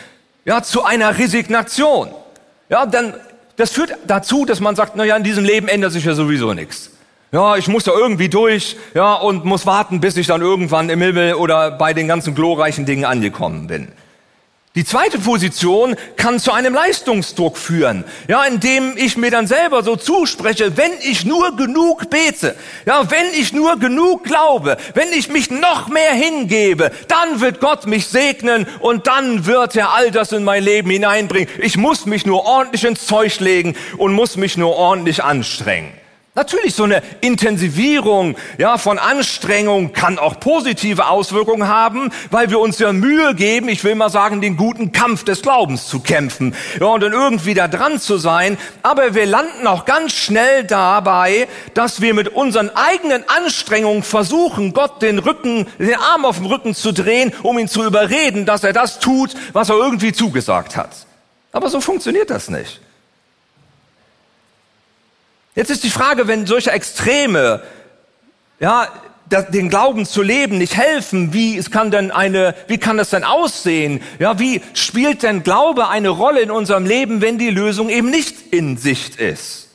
ja 0.45 0.63
zu 0.63 0.85
einer 0.85 1.19
Resignation. 1.19 2.11
Ja, 2.69 2.87
dann 2.87 3.15
das 3.57 3.71
führt 3.71 3.97
dazu, 4.07 4.45
dass 4.45 4.61
man 4.61 4.77
sagt, 4.77 4.97
na 4.97 5.05
ja, 5.05 5.17
in 5.17 5.25
diesem 5.25 5.45
Leben 5.45 5.69
ändert 5.69 5.93
sich 5.93 6.05
ja 6.05 6.15
sowieso 6.15 6.53
nichts. 6.53 6.91
Ja, 7.33 7.57
ich 7.57 7.67
muss 7.67 7.85
da 7.85 7.93
irgendwie 7.93 8.29
durch, 8.29 8.77
ja, 8.95 9.15
und 9.15 9.45
muss 9.45 9.67
warten, 9.67 10.01
bis 10.01 10.17
ich 10.17 10.29
dann 10.29 10.43
irgendwann 10.43 10.89
im 10.91 11.01
Himmel 11.01 11.35
oder 11.35 11.73
bei 11.73 11.93
den 11.93 12.07
ganzen 12.07 12.35
glorreichen 12.35 12.87
Dingen 12.87 13.05
angekommen 13.05 13.67
bin. 13.67 13.89
Die 14.77 14.85
zweite 14.85 15.19
Position 15.19 15.97
kann 16.17 16.39
zu 16.39 16.53
einem 16.53 16.75
Leistungsdruck 16.75 17.57
führen, 17.57 18.05
ja, 18.29 18.45
indem 18.45 18.93
ich 18.99 19.17
mir 19.17 19.31
dann 19.31 19.47
selber 19.47 19.83
so 19.83 19.97
zuspreche, 19.97 20.77
wenn 20.77 20.93
ich 21.01 21.25
nur 21.25 21.57
genug 21.57 22.11
bete, 22.11 22.55
ja, 22.85 23.11
wenn 23.11 23.27
ich 23.33 23.55
nur 23.55 23.79
genug 23.79 24.25
glaube, 24.25 24.77
wenn 24.93 25.09
ich 25.15 25.31
mich 25.31 25.51
noch 25.51 25.89
mehr 25.89 26.13
hingebe, 26.13 26.93
dann 27.09 27.41
wird 27.41 27.59
Gott 27.61 27.87
mich 27.87 28.07
segnen 28.07 28.67
und 28.81 29.07
dann 29.07 29.47
wird 29.47 29.77
er 29.77 29.95
all 29.95 30.11
das 30.11 30.33
in 30.33 30.45
mein 30.45 30.63
Leben 30.63 30.91
hineinbringen. 30.91 31.49
Ich 31.59 31.79
muss 31.79 32.05
mich 32.05 32.27
nur 32.27 32.45
ordentlich 32.45 32.85
ins 32.85 33.07
Zeug 33.07 33.41
legen 33.41 33.75
und 33.97 34.13
muss 34.13 34.37
mich 34.37 34.59
nur 34.59 34.77
ordentlich 34.77 35.25
anstrengen. 35.25 35.91
Natürlich, 36.37 36.75
so 36.75 36.85
eine 36.85 37.03
Intensivierung 37.23 38.37
ja, 38.59 38.77
von 38.77 38.99
Anstrengung 38.99 39.95
kann 39.95 40.19
auch 40.19 40.39
positive 40.39 41.09
Auswirkungen 41.09 41.67
haben, 41.67 42.13
weil 42.31 42.51
wir 42.51 42.61
uns 42.61 42.79
ja 42.79 42.93
Mühe 42.93 43.35
geben, 43.35 43.71
ich 43.71 43.83
will 43.85 43.95
mal 43.95 44.11
sagen, 44.11 44.43
den 44.43 44.59
guten 44.59 44.93
Kampf 44.93 45.25
des 45.25 45.41
Glaubens 45.41 45.87
zu 45.87 46.01
kämpfen 46.01 46.55
ja, 46.79 46.89
und 46.89 47.03
dann 47.03 47.15
irgendwie 47.15 47.55
da 47.55 47.69
dran 47.69 47.99
zu 47.99 48.19
sein. 48.19 48.59
Aber 48.83 49.15
wir 49.15 49.25
landen 49.25 49.67
auch 49.67 49.87
ganz 49.87 50.13
schnell 50.13 50.65
dabei, 50.65 51.49
dass 51.73 52.03
wir 52.03 52.13
mit 52.13 52.29
unseren 52.29 52.69
eigenen 52.69 53.25
Anstrengungen 53.27 54.03
versuchen, 54.03 54.75
Gott 54.75 55.01
den 55.01 55.19
Rücken, 55.19 55.67
den 55.79 55.95
Arm 55.95 56.27
auf 56.27 56.37
dem 56.37 56.45
Rücken 56.45 56.75
zu 56.75 56.93
drehen, 56.93 57.33
um 57.45 57.59
ihn 57.59 57.67
zu 57.67 57.83
überreden, 57.83 58.45
dass 58.45 58.63
er 58.63 58.75
das 58.75 58.99
tut, 58.99 59.35
was 59.55 59.71
er 59.71 59.77
irgendwie 59.77 60.13
zugesagt 60.13 60.77
hat. 60.77 60.91
Aber 61.53 61.71
so 61.71 61.81
funktioniert 61.81 62.29
das 62.29 62.51
nicht. 62.51 62.83
Jetzt 65.57 65.71
ist 65.71 65.83
die 65.85 65.91
Frage, 65.91 66.29
wenn 66.29 66.47
solche 66.47 66.71
Extreme, 66.71 67.63
ja, 68.61 68.89
den 69.49 69.71
Glauben 69.71 70.07
zu 70.07 70.23
leben 70.23 70.59
nicht 70.59 70.77
helfen, 70.77 71.33
wie 71.33 71.57
es 71.57 71.71
kann 71.71 71.91
denn 71.91 72.13
eine, 72.13 72.55
wie 72.69 72.79
kann 72.79 72.99
das 72.99 73.11
denn 73.11 73.25
aussehen? 73.25 74.01
Ja, 74.21 74.39
wie 74.39 74.63
spielt 74.75 75.25
denn 75.25 75.43
Glaube 75.43 75.89
eine 75.89 76.11
Rolle 76.11 76.41
in 76.41 76.51
unserem 76.51 76.87
Leben, 76.87 77.23
wenn 77.23 77.39
die 77.39 77.51
Lösung 77.51 77.89
eben 77.89 78.11
nicht 78.11 78.53
in 78.53 78.77
Sicht 78.77 79.17
ist? 79.17 79.71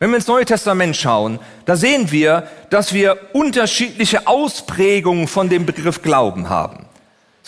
Wenn 0.00 0.10
wir 0.10 0.16
ins 0.16 0.26
Neue 0.26 0.46
Testament 0.46 0.96
schauen, 0.96 1.38
da 1.64 1.76
sehen 1.76 2.10
wir, 2.10 2.48
dass 2.70 2.92
wir 2.92 3.18
unterschiedliche 3.34 4.26
Ausprägungen 4.26 5.28
von 5.28 5.48
dem 5.48 5.66
Begriff 5.66 6.02
Glauben 6.02 6.48
haben. 6.48 6.87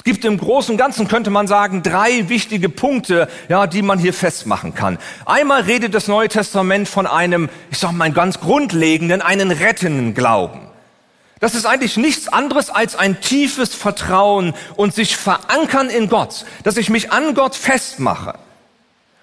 Es 0.01 0.05
gibt 0.05 0.25
im 0.25 0.39
Großen 0.39 0.73
und 0.73 0.79
Ganzen, 0.79 1.09
könnte 1.09 1.29
man 1.29 1.47
sagen, 1.47 1.83
drei 1.83 2.31
wichtige 2.31 2.71
Punkte, 2.71 3.29
ja, 3.51 3.67
die 3.67 3.83
man 3.83 3.99
hier 3.99 4.15
festmachen 4.15 4.75
kann. 4.75 4.97
Einmal 5.27 5.61
redet 5.61 5.93
das 5.93 6.09
Neue 6.09 6.29
Testament 6.29 6.89
von 6.89 7.07
einem, 7.07 7.51
ich 7.71 7.77
sag 7.77 7.93
mal, 7.93 8.11
ganz 8.11 8.41
grundlegenden, 8.41 9.21
einen 9.21 9.51
rettenden 9.51 10.15
Glauben. 10.15 10.61
Das 11.41 11.55
ist 11.55 11.67
eigentlich 11.67 11.99
nichts 11.99 12.29
anderes 12.29 12.71
als 12.71 12.97
ein 12.97 13.21
tiefes 13.21 13.75
Vertrauen 13.75 14.55
und 14.75 14.95
sich 14.95 15.19
verankern 15.19 15.91
in 15.91 16.09
Gott, 16.09 16.47
dass 16.63 16.79
ich 16.79 16.89
mich 16.89 17.13
an 17.13 17.35
Gott 17.35 17.55
festmache. 17.55 18.39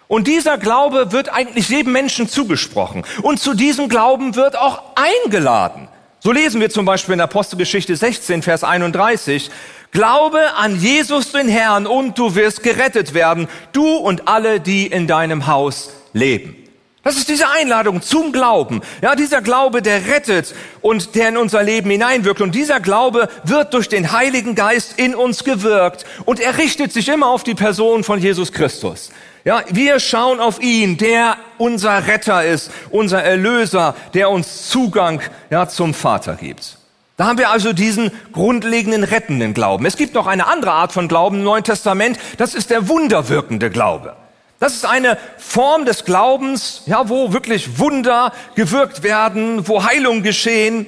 Und 0.08 0.28
dieser 0.28 0.60
Glaube 0.60 1.12
wird 1.12 1.34
eigentlich 1.34 1.70
jedem 1.70 1.92
Menschen 1.92 2.30
zugesprochen. 2.30 3.04
Und 3.24 3.40
zu 3.40 3.56
diesem 3.56 3.90
Glauben 3.90 4.36
wird 4.36 4.56
auch 4.56 4.84
eingeladen. 4.94 5.88
So 6.20 6.32
lesen 6.32 6.60
wir 6.60 6.72
zum 6.72 6.86
Beispiel 6.86 7.14
in 7.14 7.22
Apostelgeschichte 7.22 7.96
16, 7.96 8.42
Vers 8.42 8.64
31, 8.64 9.52
Glaube 9.92 10.56
an 10.56 10.80
Jesus 10.80 11.32
den 11.32 11.48
Herrn 11.48 11.86
und 11.86 12.18
du 12.18 12.34
wirst 12.34 12.64
gerettet 12.64 13.14
werden, 13.14 13.48
du 13.72 13.98
und 13.98 14.28
alle, 14.28 14.60
die 14.60 14.88
in 14.88 15.06
deinem 15.06 15.46
Haus 15.46 15.92
leben. 16.14 16.56
Das 17.04 17.18
ist 17.18 17.30
diese 17.30 17.48
Einladung 17.50 18.02
zum 18.02 18.34
Glauben. 18.34 18.82
Ja, 19.02 19.16
dieser 19.16 19.42
Glaube, 19.42 19.82
der 19.82 20.08
rettet 20.08 20.54
und 20.82 21.16
der 21.16 21.30
in 21.30 21.38
unser 21.38 21.64
Leben 21.64 21.90
hineinwirkt. 21.90 22.42
Und 22.42 22.54
dieser 22.54 22.82
Glaube 22.82 23.30
wird 23.46 23.74
durch 23.74 23.88
den 23.88 24.12
Heiligen 24.12 24.56
Geist 24.56 24.96
in 25.00 25.16
uns 25.16 25.46
gewirkt. 25.46 26.04
Und 26.26 26.42
er 26.42 26.58
richtet 26.58 26.92
sich 26.92 27.08
immer 27.08 27.28
auf 27.28 27.44
die 27.44 27.54
Person 27.54 28.04
von 28.04 28.20
Jesus 28.20 28.52
Christus. 28.52 29.12
Ja, 29.48 29.64
wir 29.70 30.02
schauen 30.02 30.42
auf 30.42 30.62
ihn, 30.62 30.98
der 30.98 31.38
unser 31.58 32.06
Retter 32.06 32.44
ist, 32.44 32.70
unser 32.90 33.24
Erlöser, 33.24 33.96
der 34.14 34.30
uns 34.30 34.68
Zugang, 34.68 35.22
ja, 35.50 35.70
zum 35.70 35.94
Vater 35.94 36.36
gibt. 36.36 36.78
Da 37.16 37.28
haben 37.28 37.38
wir 37.38 37.50
also 37.50 37.72
diesen 37.72 38.12
grundlegenden 38.34 39.06
rettenden 39.06 39.54
Glauben. 39.54 39.86
Es 39.86 39.96
gibt 39.96 40.16
noch 40.16 40.28
eine 40.28 40.48
andere 40.48 40.74
Art 40.74 40.92
von 40.92 41.08
Glauben 41.08 41.38
im 41.38 41.44
Neuen 41.46 41.64
Testament. 41.64 42.20
Das 42.36 42.56
ist 42.56 42.72
der 42.72 42.90
wunderwirkende 42.90 43.70
Glaube. 43.70 44.18
Das 44.60 44.74
ist 44.74 44.86
eine 44.86 45.18
Form 45.38 45.86
des 45.86 46.04
Glaubens, 46.04 46.82
ja, 46.86 47.08
wo 47.08 47.32
wirklich 47.32 47.80
Wunder 47.80 48.34
gewirkt 48.56 49.02
werden, 49.02 49.66
wo 49.66 49.86
Heilung 49.86 50.24
geschehen. 50.24 50.88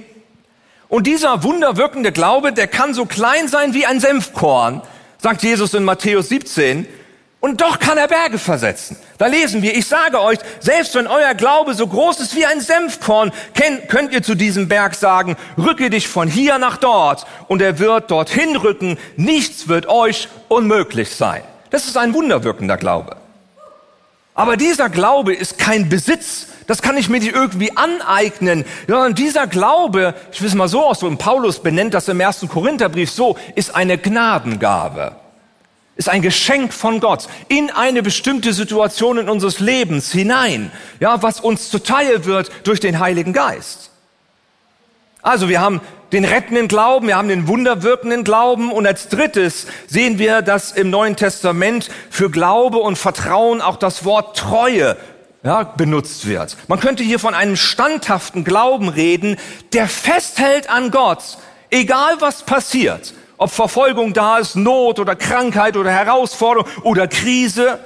Und 0.90 1.08
dieser 1.08 1.44
wunderwirkende 1.44 2.12
Glaube, 2.12 2.52
der 2.52 2.68
kann 2.68 2.94
so 2.94 3.06
klein 3.06 3.48
sein 3.48 3.74
wie 3.74 3.86
ein 3.86 4.02
Senfkorn, 4.02 4.82
sagt 5.18 5.44
Jesus 5.44 5.74
in 5.74 5.86
Matthäus 5.86 6.28
17. 6.28 6.99
Und 7.42 7.62
doch 7.62 7.80
kann 7.80 7.98
er 7.98 8.10
Berge 8.10 8.38
versetzen. 8.38 8.98
Da 9.18 9.28
lesen 9.28 9.62
wir, 9.62 9.74
ich 9.74 9.88
sage 9.88 10.20
euch, 10.20 10.40
selbst 10.60 10.94
wenn 10.96 11.08
euer 11.08 11.34
Glaube 11.36 11.74
so 11.74 11.88
groß 11.88 12.20
ist 12.20 12.36
wie 12.36 12.46
ein 12.46 12.60
Senfkorn, 12.60 13.32
könnt 13.88 14.12
ihr 14.12 14.22
zu 14.22 14.36
diesem 14.36 14.68
Berg 14.68 14.94
sagen, 14.94 15.38
rücke 15.58 15.90
dich 15.90 16.10
von 16.10 16.28
hier 16.28 16.58
nach 16.58 16.76
dort 16.76 17.26
und 17.48 17.62
er 17.62 17.80
wird 17.80 18.12
dorthin 18.12 18.58
rücken. 18.58 18.98
Nichts 19.16 19.70
wird 19.70 19.88
euch 19.88 20.28
unmöglich 20.50 21.16
sein. 21.16 21.42
Das 21.70 21.86
ist 21.86 21.96
ein 21.96 22.14
wunderwirkender 22.14 22.76
Glaube. 22.76 23.16
Aber 24.36 24.58
dieser 24.58 24.90
Glaube 24.90 25.34
ist 25.34 25.58
kein 25.58 25.88
Besitz. 25.88 26.48
Das 26.68 26.82
kann 26.82 26.98
ich 26.98 27.08
mir 27.08 27.20
nicht 27.20 27.34
irgendwie 27.34 27.76
aneignen. 27.76 28.66
Sondern 28.86 29.16
dieser 29.16 29.48
Glaube, 29.48 30.14
ich 30.34 30.42
will 30.42 30.50
es 30.50 30.56
mal 30.56 30.68
so 30.68 30.86
ausdrücken, 30.86 31.18
Paulus 31.18 31.60
benennt 31.60 31.94
das 31.94 32.10
im 32.10 32.20
ersten 32.20 32.50
Korintherbrief 32.50 33.10
so, 33.10 33.38
ist 33.56 33.76
eine 33.76 33.98
Gnadengabe 33.98 35.16
ist 36.00 36.08
ein 36.08 36.22
Geschenk 36.22 36.74
von 36.74 37.02
Gott 37.02 37.28
in 37.50 37.70
eine 37.72 38.02
bestimmte 38.02 38.54
Situation 38.54 39.18
in 39.18 39.28
unseres 39.28 39.60
Lebens 39.60 40.14
hinein, 40.14 40.72
ja, 41.02 41.22
was 41.22 41.42
uns 41.42 41.70
zuteil 41.70 42.24
wird 42.24 42.52
durch 42.64 42.80
den 42.80 43.00
Heiligen 43.00 43.34
Geist. 43.34 43.92
Also 45.22 45.50
wir 45.50 45.60
haben 45.60 45.82
den 46.14 46.24
rettenden 46.24 46.70
Glauben, 46.70 47.08
wir 47.08 47.18
haben 47.18 47.28
den 47.28 47.50
wunderwirkenden 47.50 48.24
Glauben 48.24 48.72
und 48.72 48.88
als 48.88 49.10
drittes 49.10 49.68
sehen 49.88 50.20
wir, 50.20 50.42
dass 50.42 50.72
im 50.72 50.90
Neuen 50.90 51.18
Testament 51.18 51.90
für 52.10 52.32
Glaube 52.32 52.78
und 52.78 52.98
Vertrauen 52.98 53.60
auch 53.60 53.76
das 53.76 54.06
Wort 54.06 54.38
Treue 54.38 54.96
ja, 55.44 55.64
benutzt 55.64 56.26
wird. 56.30 56.56
Man 56.70 56.80
könnte 56.80 57.04
hier 57.04 57.20
von 57.20 57.34
einem 57.34 57.58
standhaften 57.58 58.46
Glauben 58.46 58.88
reden, 58.88 59.36
der 59.74 59.90
festhält 59.90 60.70
an 60.70 60.92
Gott, 60.92 61.38
egal 61.70 62.16
was 62.22 62.44
passiert. 62.44 63.14
Ob 63.40 63.52
Verfolgung 63.52 64.14
da 64.14 64.38
ist, 64.38 64.58
Not 64.58 65.00
oder 65.00 65.16
Krankheit 65.16 65.78
oder 65.78 65.92
Herausforderung 65.92 66.68
oder 66.84 67.08
Krise. 67.08 67.80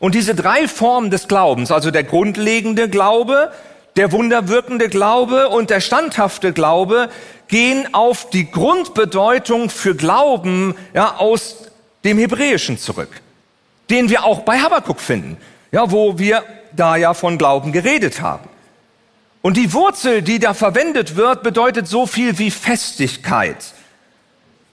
Und 0.00 0.16
diese 0.16 0.34
drei 0.34 0.66
Formen 0.66 1.10
des 1.10 1.28
Glaubens, 1.28 1.70
also 1.70 1.92
der 1.92 2.02
grundlegende 2.02 2.88
Glaube, 2.88 3.52
der 3.94 4.10
wunderwirkende 4.10 4.88
Glaube 4.88 5.48
und 5.48 5.70
der 5.70 5.80
standhafte 5.80 6.52
Glaube, 6.52 7.08
gehen 7.46 7.94
auf 7.94 8.28
die 8.30 8.50
Grundbedeutung 8.50 9.70
für 9.70 9.94
Glauben 9.94 10.74
ja, 10.92 11.14
aus 11.18 11.68
dem 12.02 12.18
Hebräischen 12.18 12.78
zurück, 12.78 13.20
den 13.90 14.10
wir 14.10 14.24
auch 14.24 14.40
bei 14.40 14.58
Habakkuk 14.58 15.00
finden, 15.00 15.36
ja, 15.70 15.92
wo 15.92 16.18
wir 16.18 16.42
da 16.72 16.96
ja 16.96 17.14
von 17.14 17.38
Glauben 17.38 17.70
geredet 17.70 18.20
haben. 18.20 18.49
Und 19.42 19.56
die 19.56 19.72
Wurzel, 19.72 20.22
die 20.22 20.38
da 20.38 20.52
verwendet 20.52 21.16
wird, 21.16 21.42
bedeutet 21.42 21.88
so 21.88 22.06
viel 22.06 22.38
wie 22.38 22.50
Festigkeit. 22.50 23.56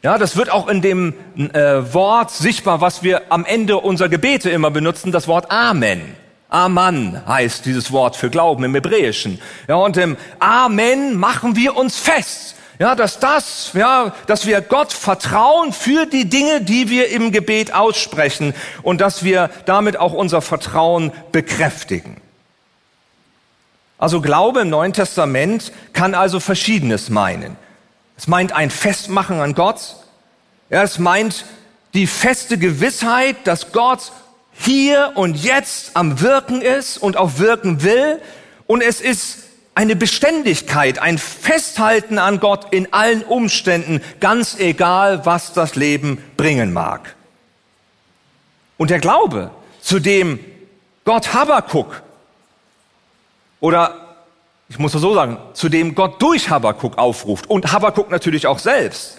Ja, 0.03 0.17
das 0.17 0.35
wird 0.35 0.51
auch 0.51 0.67
in 0.67 0.81
dem 0.81 1.13
äh, 1.37 1.93
Wort 1.93 2.31
sichtbar, 2.31 2.81
was 2.81 3.01
wir 3.01 3.31
am 3.31 3.45
Ende 3.45 3.77
unserer 3.77 4.09
Gebete 4.09 4.49
immer 4.49 4.69
benutzen, 4.69 5.11
das 5.11 5.27
Wort 5.27 5.51
Amen. 5.51 6.15
Amen 6.49 7.21
heißt 7.27 7.65
dieses 7.65 7.91
Wort 7.91 8.15
für 8.15 8.29
Glauben 8.29 8.63
im 8.63 8.73
Hebräischen. 8.73 9.41
Ja, 9.67 9.75
und 9.75 9.97
im 9.97 10.17
Amen 10.39 11.17
machen 11.17 11.55
wir 11.55 11.75
uns 11.75 11.97
fest. 11.97 12.55
Ja, 12.79 12.93
dass 12.93 13.19
das, 13.19 13.71
ja, 13.73 14.13
dass 14.27 14.45
wir 14.45 14.61
Gott 14.61 14.93
vertrauen 14.93 15.73
für 15.73 16.05
die 16.05 16.29
Dinge, 16.29 16.61
die 16.61 16.89
wir 16.89 17.09
im 17.09 17.31
Gebet 17.31 17.73
aussprechen 17.73 18.53
und 18.83 19.01
dass 19.01 19.23
wir 19.23 19.49
damit 19.65 19.97
auch 19.97 20.13
unser 20.13 20.41
Vertrauen 20.41 21.11
bekräftigen. 21.31 22.21
Also 23.97 24.21
Glaube 24.21 24.61
im 24.61 24.69
Neuen 24.69 24.93
Testament 24.93 25.71
kann 25.93 26.13
also 26.13 26.39
Verschiedenes 26.39 27.09
meinen. 27.09 27.55
Es 28.15 28.27
meint 28.27 28.51
ein 28.51 28.69
Festmachen 28.69 29.39
an 29.39 29.53
Gott. 29.53 29.95
Ja, 30.69 30.83
es 30.83 30.99
meint 30.99 31.45
die 31.93 32.07
feste 32.07 32.57
Gewissheit, 32.57 33.35
dass 33.45 33.71
Gott 33.71 34.11
hier 34.53 35.13
und 35.15 35.43
jetzt 35.43 35.91
am 35.95 36.21
Wirken 36.21 36.61
ist 36.61 36.97
und 36.97 37.17
auch 37.17 37.37
wirken 37.37 37.83
will. 37.83 38.21
Und 38.67 38.81
es 38.81 39.01
ist 39.01 39.39
eine 39.73 39.95
Beständigkeit, 39.95 40.99
ein 40.99 41.17
Festhalten 41.17 42.17
an 42.17 42.39
Gott 42.39 42.73
in 42.73 42.91
allen 42.93 43.23
Umständen, 43.23 44.01
ganz 44.19 44.57
egal, 44.59 45.25
was 45.25 45.53
das 45.53 45.75
Leben 45.75 46.23
bringen 46.35 46.73
mag. 46.73 47.15
Und 48.77 48.89
der 48.89 48.99
Glaube, 48.99 49.51
zu 49.81 49.99
dem 49.99 50.39
Gott 51.05 51.33
Habakuk 51.33 52.01
oder 53.59 54.07
ich 54.69 54.79
muss 54.79 54.91
so 54.91 55.13
sagen, 55.13 55.37
zu 55.53 55.69
dem 55.69 55.95
Gott 55.95 56.21
durch 56.21 56.49
Habakuk 56.49 56.97
aufruft 56.97 57.49
und 57.49 57.71
Habakuk 57.71 58.11
natürlich 58.11 58.47
auch 58.47 58.59
selbst, 58.59 59.17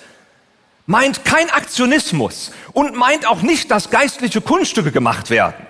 meint 0.86 1.24
kein 1.24 1.50
Aktionismus 1.50 2.50
und 2.72 2.94
meint 2.96 3.26
auch 3.26 3.42
nicht, 3.42 3.70
dass 3.70 3.90
geistliche 3.90 4.40
Kunststücke 4.40 4.92
gemacht 4.92 5.30
werden. 5.30 5.66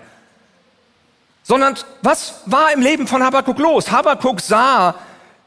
Sondern 1.42 1.76
was 2.02 2.42
war 2.46 2.72
im 2.72 2.81
Leben 2.81 3.07
von 3.07 3.22
Habakuk 3.22 3.59
los? 3.59 3.90
Habakuk 3.90 4.40
sah 4.40 4.94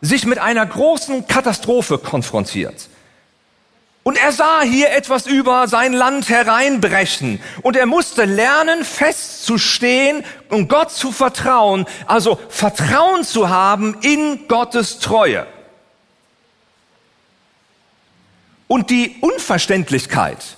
sich 0.01 0.25
mit 0.25 0.39
einer 0.39 0.65
großen 0.65 1.27
Katastrophe 1.27 1.97
konfrontiert. 1.99 2.89
Und 4.03 4.17
er 4.17 4.31
sah 4.31 4.61
hier 4.61 4.91
etwas 4.91 5.27
über 5.27 5.67
sein 5.67 5.93
Land 5.93 6.27
hereinbrechen. 6.27 7.39
Und 7.61 7.75
er 7.75 7.85
musste 7.85 8.25
lernen, 8.25 8.83
festzustehen 8.83 10.23
und 10.49 10.69
Gott 10.69 10.91
zu 10.91 11.11
vertrauen. 11.11 11.85
Also 12.07 12.39
Vertrauen 12.49 13.23
zu 13.23 13.49
haben 13.49 13.95
in 14.01 14.47
Gottes 14.47 14.97
Treue. 14.97 15.45
Und 18.67 18.89
die 18.89 19.17
Unverständlichkeit 19.21 20.57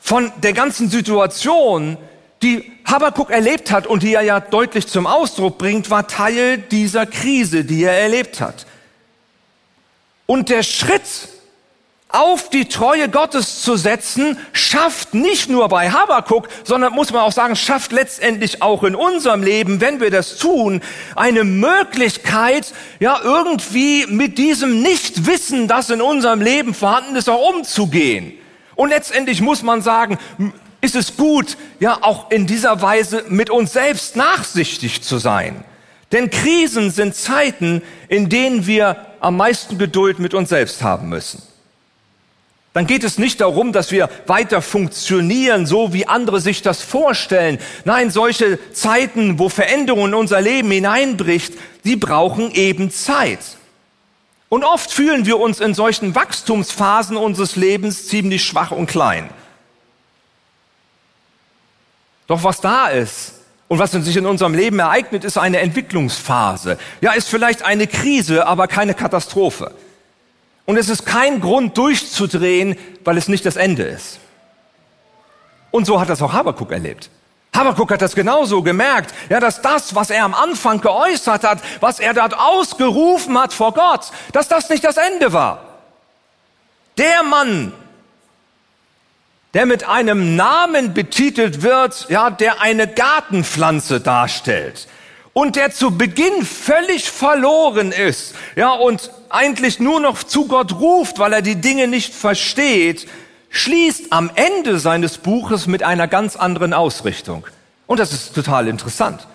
von 0.00 0.30
der 0.42 0.52
ganzen 0.52 0.90
Situation, 0.90 1.96
die 2.42 2.72
Habakkuk 2.84 3.30
erlebt 3.30 3.70
hat 3.70 3.86
und 3.86 4.02
die 4.02 4.14
er 4.14 4.22
ja 4.22 4.40
deutlich 4.40 4.86
zum 4.86 5.06
Ausdruck 5.06 5.56
bringt, 5.56 5.88
war 5.88 6.08
Teil 6.08 6.58
dieser 6.58 7.06
Krise, 7.06 7.64
die 7.64 7.84
er 7.84 7.98
erlebt 7.98 8.40
hat. 8.40 8.66
Und 10.26 10.48
der 10.48 10.62
Schritt 10.62 11.02
auf 12.12 12.50
die 12.50 12.68
Treue 12.68 13.08
Gottes 13.08 13.62
zu 13.62 13.76
setzen, 13.76 14.38
schafft 14.52 15.14
nicht 15.14 15.48
nur 15.48 15.68
bei 15.68 15.90
Habakuk, 15.90 16.48
sondern 16.64 16.92
muss 16.92 17.12
man 17.12 17.22
auch 17.22 17.32
sagen, 17.32 17.56
schafft 17.56 17.92
letztendlich 17.92 18.62
auch 18.62 18.82
in 18.82 18.94
unserem 18.94 19.42
Leben, 19.42 19.80
wenn 19.80 20.00
wir 20.00 20.10
das 20.10 20.36
tun, 20.38 20.80
eine 21.16 21.44
Möglichkeit, 21.44 22.72
ja, 22.98 23.20
irgendwie 23.22 24.06
mit 24.08 24.38
diesem 24.38 24.82
Nichtwissen, 24.82 25.68
das 25.68 25.90
in 25.90 26.02
unserem 26.02 26.40
Leben 26.40 26.74
vorhanden 26.74 27.16
ist, 27.16 27.28
auch 27.28 27.50
umzugehen. 27.50 28.32
Und 28.74 28.88
letztendlich 28.88 29.40
muss 29.40 29.62
man 29.62 29.82
sagen, 29.82 30.18
ist 30.80 30.96
es 30.96 31.16
gut, 31.16 31.56
ja, 31.78 31.98
auch 32.02 32.30
in 32.30 32.46
dieser 32.46 32.80
Weise 32.82 33.24
mit 33.28 33.50
uns 33.50 33.72
selbst 33.72 34.16
nachsichtig 34.16 35.02
zu 35.02 35.18
sein. 35.18 35.64
Denn 36.12 36.30
Krisen 36.30 36.90
sind 36.90 37.14
Zeiten, 37.14 37.82
in 38.08 38.28
denen 38.28 38.66
wir 38.66 38.96
am 39.20 39.36
meisten 39.36 39.78
Geduld 39.78 40.18
mit 40.18 40.34
uns 40.34 40.48
selbst 40.48 40.82
haben 40.82 41.08
müssen. 41.08 41.42
Dann 42.72 42.86
geht 42.86 43.02
es 43.02 43.18
nicht 43.18 43.40
darum, 43.40 43.72
dass 43.72 43.90
wir 43.90 44.08
weiter 44.26 44.62
funktionieren, 44.62 45.66
so 45.66 45.92
wie 45.92 46.06
andere 46.06 46.40
sich 46.40 46.62
das 46.62 46.82
vorstellen. 46.82 47.58
Nein, 47.84 48.10
solche 48.10 48.58
Zeiten, 48.72 49.40
wo 49.40 49.48
Veränderung 49.48 50.06
in 50.06 50.14
unser 50.14 50.40
Leben 50.40 50.70
hineinbricht, 50.70 51.54
die 51.84 51.96
brauchen 51.96 52.52
eben 52.52 52.92
Zeit. 52.92 53.40
Und 54.48 54.64
oft 54.64 54.92
fühlen 54.92 55.26
wir 55.26 55.40
uns 55.40 55.58
in 55.60 55.74
solchen 55.74 56.14
Wachstumsphasen 56.14 57.16
unseres 57.16 57.56
Lebens 57.56 58.06
ziemlich 58.06 58.44
schwach 58.44 58.70
und 58.70 58.86
klein. 58.86 59.30
Doch 62.28 62.44
was 62.44 62.60
da 62.60 62.88
ist 62.88 63.34
und 63.66 63.80
was 63.80 63.90
sich 63.90 64.16
in 64.16 64.26
unserem 64.26 64.54
Leben 64.54 64.78
ereignet, 64.78 65.24
ist 65.24 65.38
eine 65.38 65.58
Entwicklungsphase. 65.58 66.78
Ja, 67.00 67.12
ist 67.12 67.28
vielleicht 67.28 67.64
eine 67.64 67.88
Krise, 67.88 68.46
aber 68.46 68.68
keine 68.68 68.94
Katastrophe. 68.94 69.72
Und 70.70 70.76
es 70.76 70.88
ist 70.88 71.04
kein 71.04 71.40
Grund 71.40 71.76
durchzudrehen, 71.76 72.76
weil 73.02 73.18
es 73.18 73.26
nicht 73.26 73.44
das 73.44 73.56
Ende 73.56 73.82
ist. 73.82 74.20
Und 75.72 75.84
so 75.84 76.00
hat 76.00 76.08
das 76.08 76.22
auch 76.22 76.32
Habakuk 76.32 76.70
erlebt. 76.70 77.10
Habakuk 77.52 77.90
hat 77.90 78.02
das 78.02 78.14
genauso 78.14 78.62
gemerkt, 78.62 79.12
ja, 79.30 79.40
dass 79.40 79.62
das, 79.62 79.96
was 79.96 80.10
er 80.10 80.24
am 80.24 80.32
Anfang 80.32 80.80
geäußert 80.80 81.42
hat, 81.42 81.58
was 81.80 81.98
er 81.98 82.14
dort 82.14 82.38
ausgerufen 82.38 83.36
hat 83.36 83.52
vor 83.52 83.74
Gott, 83.74 84.12
dass 84.30 84.46
das 84.46 84.68
nicht 84.68 84.84
das 84.84 84.96
Ende 84.96 85.32
war. 85.32 85.64
Der 86.98 87.24
Mann, 87.24 87.72
der 89.54 89.66
mit 89.66 89.88
einem 89.88 90.36
Namen 90.36 90.94
betitelt 90.94 91.62
wird, 91.62 92.06
ja, 92.10 92.30
der 92.30 92.60
eine 92.60 92.86
Gartenpflanze 92.86 94.00
darstellt 94.00 94.86
und 95.32 95.56
der 95.56 95.70
zu 95.70 95.96
Beginn 95.96 96.44
völlig 96.44 97.10
verloren 97.10 97.92
ist, 97.92 98.34
ja, 98.56 98.72
und 98.72 99.10
eigentlich 99.28 99.78
nur 99.78 100.00
noch 100.00 100.22
zu 100.22 100.46
Gott 100.46 100.72
ruft, 100.72 101.18
weil 101.18 101.32
er 101.32 101.42
die 101.42 101.60
Dinge 101.60 101.86
nicht 101.86 102.14
versteht, 102.14 103.06
schließt 103.50 104.12
am 104.12 104.30
Ende 104.34 104.78
seines 104.78 105.18
Buches 105.18 105.66
mit 105.66 105.82
einer 105.82 106.08
ganz 106.08 106.36
anderen 106.36 106.72
Ausrichtung. 106.72 107.46
Und 107.86 108.00
das 108.00 108.12
ist 108.12 108.34
total 108.34 108.68
interessant. 108.68 109.26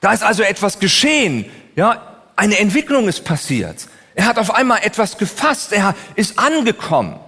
Da 0.00 0.12
ist 0.12 0.22
also 0.22 0.42
etwas 0.42 0.78
geschehen, 0.78 1.46
ja, 1.76 2.02
eine 2.36 2.58
Entwicklung 2.58 3.08
ist 3.08 3.24
passiert. 3.24 3.88
Er 4.14 4.26
hat 4.26 4.38
auf 4.38 4.54
einmal 4.54 4.80
etwas 4.82 5.18
gefasst, 5.18 5.72
er 5.72 5.94
ist 6.14 6.38
angekommen. 6.38 7.18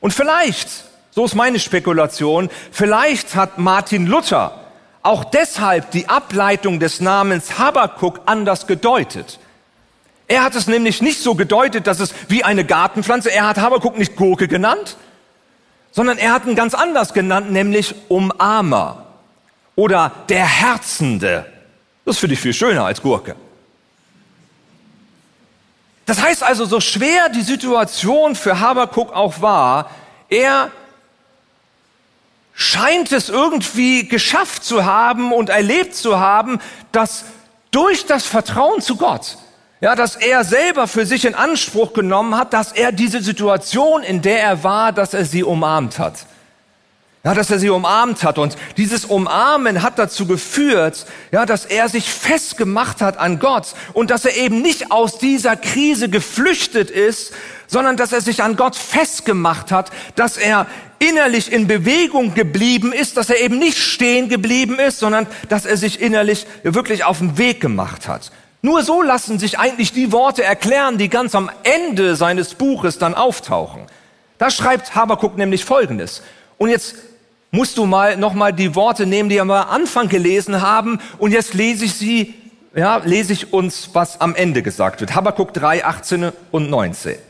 Und 0.00 0.12
vielleicht, 0.12 0.68
so 1.10 1.24
ist 1.24 1.34
meine 1.34 1.58
Spekulation, 1.58 2.50
vielleicht 2.70 3.34
hat 3.34 3.58
Martin 3.58 4.06
Luther 4.06 4.67
auch 5.02 5.24
deshalb 5.24 5.90
die 5.92 6.08
Ableitung 6.08 6.80
des 6.80 7.00
Namens 7.00 7.58
Habakuk 7.58 8.20
anders 8.26 8.66
gedeutet. 8.66 9.38
Er 10.26 10.42
hat 10.42 10.54
es 10.54 10.66
nämlich 10.66 11.00
nicht 11.00 11.22
so 11.22 11.34
gedeutet, 11.34 11.86
dass 11.86 12.00
es 12.00 12.12
wie 12.28 12.44
eine 12.44 12.64
Gartenpflanze, 12.64 13.32
er 13.32 13.48
hat 13.48 13.56
Habakuk 13.56 13.96
nicht 13.96 14.16
Gurke 14.16 14.46
genannt, 14.46 14.96
sondern 15.92 16.18
er 16.18 16.32
hat 16.32 16.44
ihn 16.44 16.54
ganz 16.54 16.74
anders 16.74 17.14
genannt, 17.14 17.50
nämlich 17.50 17.94
Umarmer 18.08 19.06
oder 19.74 20.12
der 20.28 20.44
Herzende. 20.44 21.46
Das 22.04 22.18
finde 22.18 22.34
ich 22.34 22.40
viel 22.40 22.52
schöner 22.52 22.84
als 22.84 23.00
Gurke. 23.00 23.36
Das 26.04 26.22
heißt 26.22 26.42
also, 26.42 26.64
so 26.64 26.80
schwer 26.80 27.28
die 27.28 27.42
Situation 27.42 28.34
für 28.34 28.60
Habakuk 28.60 29.12
auch 29.12 29.40
war, 29.42 29.90
er 30.30 30.70
scheint 32.60 33.12
es 33.12 33.28
irgendwie 33.28 34.08
geschafft 34.08 34.64
zu 34.64 34.84
haben 34.84 35.32
und 35.32 35.48
erlebt 35.48 35.94
zu 35.94 36.18
haben, 36.18 36.58
dass 36.90 37.24
durch 37.70 38.04
das 38.04 38.26
Vertrauen 38.26 38.82
zu 38.82 38.96
Gott, 38.96 39.38
ja, 39.80 39.94
dass 39.94 40.16
er 40.16 40.42
selber 40.42 40.88
für 40.88 41.06
sich 41.06 41.24
in 41.24 41.36
Anspruch 41.36 41.92
genommen 41.92 42.36
hat, 42.36 42.52
dass 42.52 42.72
er 42.72 42.90
diese 42.90 43.22
Situation, 43.22 44.02
in 44.02 44.22
der 44.22 44.42
er 44.42 44.64
war, 44.64 44.90
dass 44.90 45.14
er 45.14 45.24
sie 45.24 45.44
umarmt 45.44 46.00
hat. 46.00 46.26
Ja, 47.22 47.32
dass 47.32 47.48
er 47.50 47.60
sie 47.60 47.70
umarmt 47.70 48.24
hat. 48.24 48.38
Und 48.38 48.56
dieses 48.76 49.04
Umarmen 49.04 49.82
hat 49.84 49.96
dazu 49.96 50.26
geführt, 50.26 51.06
ja, 51.30 51.46
dass 51.46 51.64
er 51.64 51.88
sich 51.88 52.10
festgemacht 52.10 53.00
hat 53.00 53.18
an 53.18 53.38
Gott 53.38 53.74
und 53.92 54.10
dass 54.10 54.24
er 54.24 54.36
eben 54.36 54.62
nicht 54.62 54.90
aus 54.90 55.18
dieser 55.18 55.54
Krise 55.54 56.08
geflüchtet 56.08 56.90
ist, 56.90 57.32
sondern 57.68 57.96
dass 57.96 58.12
er 58.12 58.20
sich 58.20 58.42
an 58.42 58.56
Gott 58.56 58.74
festgemacht 58.74 59.70
hat, 59.70 59.92
dass 60.16 60.36
er 60.36 60.66
innerlich 60.98 61.52
in 61.52 61.68
Bewegung 61.68 62.34
geblieben 62.34 62.92
ist, 62.92 63.16
dass 63.16 63.30
er 63.30 63.40
eben 63.40 63.58
nicht 63.58 63.78
stehen 63.78 64.28
geblieben 64.28 64.80
ist, 64.80 64.98
sondern 64.98 65.28
dass 65.48 65.64
er 65.64 65.76
sich 65.76 66.00
innerlich 66.00 66.46
wirklich 66.64 67.04
auf 67.04 67.18
den 67.18 67.38
Weg 67.38 67.60
gemacht 67.60 68.08
hat. 68.08 68.32
Nur 68.60 68.82
so 68.82 69.02
lassen 69.02 69.38
sich 69.38 69.58
eigentlich 69.58 69.92
die 69.92 70.10
Worte 70.10 70.42
erklären, 70.42 70.98
die 70.98 71.08
ganz 71.08 71.36
am 71.36 71.48
Ende 71.62 72.16
seines 72.16 72.54
Buches 72.54 72.98
dann 72.98 73.14
auftauchen. 73.14 73.82
Da 74.38 74.50
schreibt 74.50 74.96
Habakuk 74.96 75.36
nämlich 75.36 75.64
Folgendes. 75.64 76.22
Und 76.56 76.70
jetzt 76.70 76.96
musst 77.52 77.78
du 77.78 77.86
mal 77.86 78.16
nochmal 78.16 78.52
die 78.52 78.74
Worte 78.74 79.06
nehmen, 79.06 79.28
die 79.28 79.36
wir 79.36 79.42
am 79.42 79.50
Anfang 79.50 80.08
gelesen 80.08 80.60
haben. 80.60 81.00
Und 81.18 81.30
jetzt 81.30 81.54
lese 81.54 81.84
ich 81.84 81.94
sie, 81.94 82.34
ja, 82.74 82.96
lese 83.04 83.32
ich 83.32 83.52
uns, 83.52 83.90
was 83.92 84.20
am 84.20 84.34
Ende 84.34 84.62
gesagt 84.62 85.00
wird. 85.00 85.14
Habakuk 85.14 85.54
3, 85.54 85.84
18 85.84 86.32
und 86.50 86.68
19. 86.68 87.27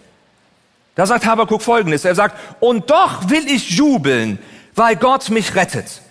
Da 0.98 1.06
sagt 1.06 1.26
Habakuk 1.26 1.62
folgendes. 1.62 2.04
Er 2.04 2.16
sagt, 2.16 2.36
und 2.58 2.90
doch 2.90 3.30
will 3.30 3.46
ich 3.46 3.70
jubeln, 3.70 4.40
weil 4.74 4.96
Gott 4.96 5.30
mich 5.30 5.54
rettet. 5.54 6.02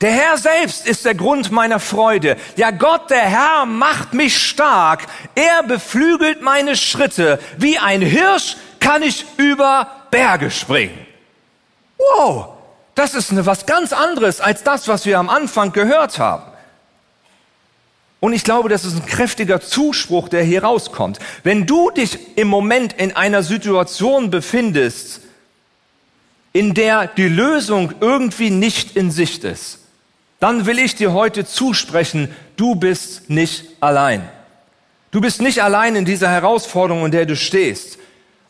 Der 0.00 0.12
Herr 0.12 0.38
selbst 0.38 0.86
ist 0.86 1.04
der 1.04 1.16
Grund 1.16 1.50
meiner 1.50 1.80
Freude. 1.80 2.36
Ja, 2.54 2.70
Gott, 2.70 3.10
der 3.10 3.22
Herr, 3.22 3.66
macht 3.66 4.14
mich 4.14 4.38
stark. 4.38 5.08
Er 5.34 5.64
beflügelt 5.64 6.42
meine 6.42 6.76
Schritte. 6.76 7.40
Wie 7.58 7.78
ein 7.78 8.00
Hirsch 8.00 8.56
kann 8.78 9.02
ich 9.02 9.26
über 9.36 9.90
Berge 10.12 10.52
springen. 10.52 11.04
Wow, 11.98 12.50
das 12.94 13.14
ist 13.14 13.32
eine, 13.32 13.46
was 13.46 13.66
ganz 13.66 13.92
anderes 13.92 14.40
als 14.40 14.62
das, 14.62 14.86
was 14.86 15.06
wir 15.06 15.18
am 15.18 15.28
Anfang 15.28 15.72
gehört 15.72 16.20
haben. 16.20 16.44
Und 18.20 18.32
ich 18.32 18.44
glaube, 18.44 18.68
das 18.68 18.84
ist 18.84 18.96
ein 18.96 19.06
kräftiger 19.06 19.60
Zuspruch, 19.60 20.28
der 20.28 20.42
hier 20.42 20.64
rauskommt. 20.64 21.18
Wenn 21.42 21.66
du 21.66 21.90
dich 21.90 22.36
im 22.36 22.48
Moment 22.48 22.94
in 22.94 23.14
einer 23.14 23.42
Situation 23.42 24.30
befindest, 24.30 25.20
in 26.52 26.72
der 26.72 27.06
die 27.06 27.28
Lösung 27.28 27.92
irgendwie 28.00 28.50
nicht 28.50 28.96
in 28.96 29.10
Sicht 29.10 29.44
ist, 29.44 29.80
dann 30.40 30.66
will 30.66 30.78
ich 30.78 30.94
dir 30.94 31.12
heute 31.12 31.46
zusprechen, 31.46 32.34
du 32.56 32.74
bist 32.74 33.28
nicht 33.28 33.66
allein. 33.80 34.28
Du 35.10 35.20
bist 35.20 35.40
nicht 35.40 35.62
allein 35.62 35.96
in 35.96 36.04
dieser 36.04 36.30
Herausforderung, 36.30 37.06
in 37.06 37.10
der 37.10 37.26
du 37.26 37.36
stehst. 37.36 37.98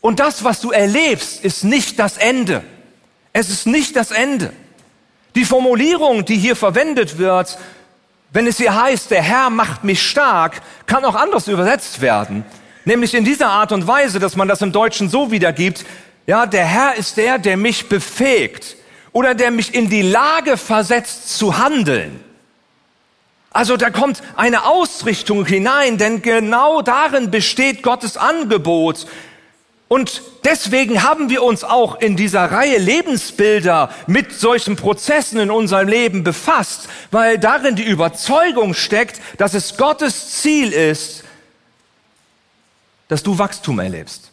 Und 0.00 0.20
das, 0.20 0.44
was 0.44 0.60
du 0.60 0.70
erlebst, 0.70 1.44
ist 1.44 1.64
nicht 1.64 1.98
das 1.98 2.16
Ende. 2.16 2.62
Es 3.32 3.50
ist 3.50 3.66
nicht 3.66 3.96
das 3.96 4.12
Ende. 4.12 4.52
Die 5.34 5.44
Formulierung, 5.44 6.24
die 6.24 6.36
hier 6.36 6.56
verwendet 6.56 7.18
wird, 7.18 7.58
wenn 8.36 8.46
es 8.46 8.58
hier 8.58 8.78
heißt, 8.78 9.10
der 9.10 9.22
Herr 9.22 9.48
macht 9.48 9.82
mich 9.82 10.02
stark, 10.02 10.60
kann 10.84 11.06
auch 11.06 11.14
anders 11.14 11.48
übersetzt 11.48 12.02
werden. 12.02 12.44
Nämlich 12.84 13.14
in 13.14 13.24
dieser 13.24 13.48
Art 13.48 13.72
und 13.72 13.86
Weise, 13.86 14.18
dass 14.18 14.36
man 14.36 14.46
das 14.46 14.60
im 14.60 14.72
Deutschen 14.72 15.08
so 15.08 15.30
wiedergibt, 15.30 15.86
ja, 16.26 16.44
der 16.44 16.66
Herr 16.66 16.96
ist 16.96 17.16
der, 17.16 17.38
der 17.38 17.56
mich 17.56 17.88
befähigt 17.88 18.76
oder 19.12 19.34
der 19.34 19.50
mich 19.50 19.74
in 19.74 19.88
die 19.88 20.02
Lage 20.02 20.58
versetzt 20.58 21.38
zu 21.38 21.56
handeln. 21.56 22.22
Also 23.52 23.78
da 23.78 23.88
kommt 23.88 24.22
eine 24.36 24.66
Ausrichtung 24.66 25.46
hinein, 25.46 25.96
denn 25.96 26.20
genau 26.20 26.82
darin 26.82 27.30
besteht 27.30 27.82
Gottes 27.82 28.18
Angebot. 28.18 29.06
Und 29.88 30.22
deswegen 30.44 31.04
haben 31.04 31.30
wir 31.30 31.44
uns 31.44 31.62
auch 31.62 32.00
in 32.00 32.16
dieser 32.16 32.50
Reihe 32.50 32.78
Lebensbilder 32.78 33.90
mit 34.08 34.32
solchen 34.32 34.74
Prozessen 34.74 35.38
in 35.38 35.50
unserem 35.50 35.86
Leben 35.86 36.24
befasst, 36.24 36.88
weil 37.12 37.38
darin 37.38 37.76
die 37.76 37.84
Überzeugung 37.84 38.74
steckt, 38.74 39.20
dass 39.38 39.54
es 39.54 39.76
Gottes 39.76 40.42
Ziel 40.42 40.72
ist, 40.72 41.22
dass 43.06 43.22
du 43.22 43.38
Wachstum 43.38 43.78
erlebst. 43.78 44.32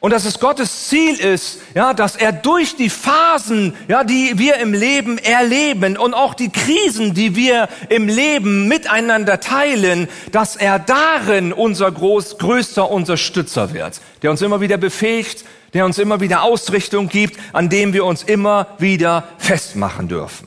Und 0.00 0.12
dass 0.12 0.24
es 0.24 0.38
Gottes 0.38 0.88
Ziel 0.88 1.16
ist, 1.16 1.58
ja, 1.74 1.92
dass 1.92 2.14
er 2.14 2.30
durch 2.30 2.76
die 2.76 2.88
Phasen, 2.88 3.74
ja, 3.88 4.04
die 4.04 4.38
wir 4.38 4.56
im 4.58 4.72
Leben 4.72 5.18
erleben 5.18 5.96
und 5.96 6.14
auch 6.14 6.34
die 6.34 6.50
Krisen, 6.50 7.14
die 7.14 7.34
wir 7.34 7.68
im 7.88 8.06
Leben 8.06 8.68
miteinander 8.68 9.40
teilen, 9.40 10.08
dass 10.30 10.54
er 10.54 10.78
darin 10.78 11.52
unser 11.52 11.90
groß, 11.90 12.38
größter 12.38 12.88
Unterstützer 12.88 13.74
wird, 13.74 14.00
der 14.22 14.30
uns 14.30 14.40
immer 14.40 14.60
wieder 14.60 14.76
befähigt, 14.76 15.44
der 15.74 15.84
uns 15.84 15.98
immer 15.98 16.20
wieder 16.20 16.42
Ausrichtung 16.42 17.08
gibt, 17.08 17.36
an 17.52 17.68
dem 17.68 17.92
wir 17.92 18.04
uns 18.04 18.22
immer 18.22 18.68
wieder 18.78 19.24
festmachen 19.38 20.06
dürfen. 20.06 20.46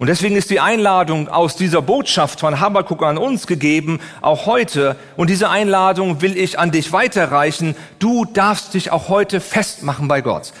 Und 0.00 0.06
deswegen 0.06 0.34
ist 0.34 0.48
die 0.48 0.60
Einladung 0.60 1.28
aus 1.28 1.56
dieser 1.56 1.82
Botschaft 1.82 2.40
von 2.40 2.58
Habakkuk 2.58 3.02
an 3.02 3.18
uns 3.18 3.46
gegeben, 3.46 4.00
auch 4.22 4.46
heute. 4.46 4.96
Und 5.18 5.28
diese 5.28 5.50
Einladung 5.50 6.22
will 6.22 6.38
ich 6.38 6.58
an 6.58 6.70
dich 6.70 6.92
weiterreichen. 6.92 7.76
Du 7.98 8.24
darfst 8.24 8.72
dich 8.72 8.92
auch 8.92 9.10
heute 9.10 9.40
festmachen 9.40 10.08
bei 10.08 10.22
Gott. 10.22 10.54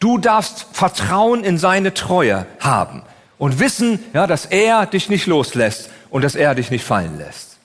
Du 0.00 0.18
darfst 0.18 0.66
Vertrauen 0.72 1.44
in 1.44 1.56
seine 1.56 1.94
Treue 1.94 2.46
haben 2.58 3.02
und 3.38 3.60
wissen, 3.60 4.00
ja, 4.12 4.26
dass 4.26 4.46
er 4.46 4.86
dich 4.86 5.08
nicht 5.08 5.28
loslässt 5.28 5.88
und 6.10 6.24
dass 6.24 6.34
er 6.34 6.56
dich 6.56 6.72
nicht 6.72 6.84
fallen 6.84 7.16
lässt. 7.16 7.58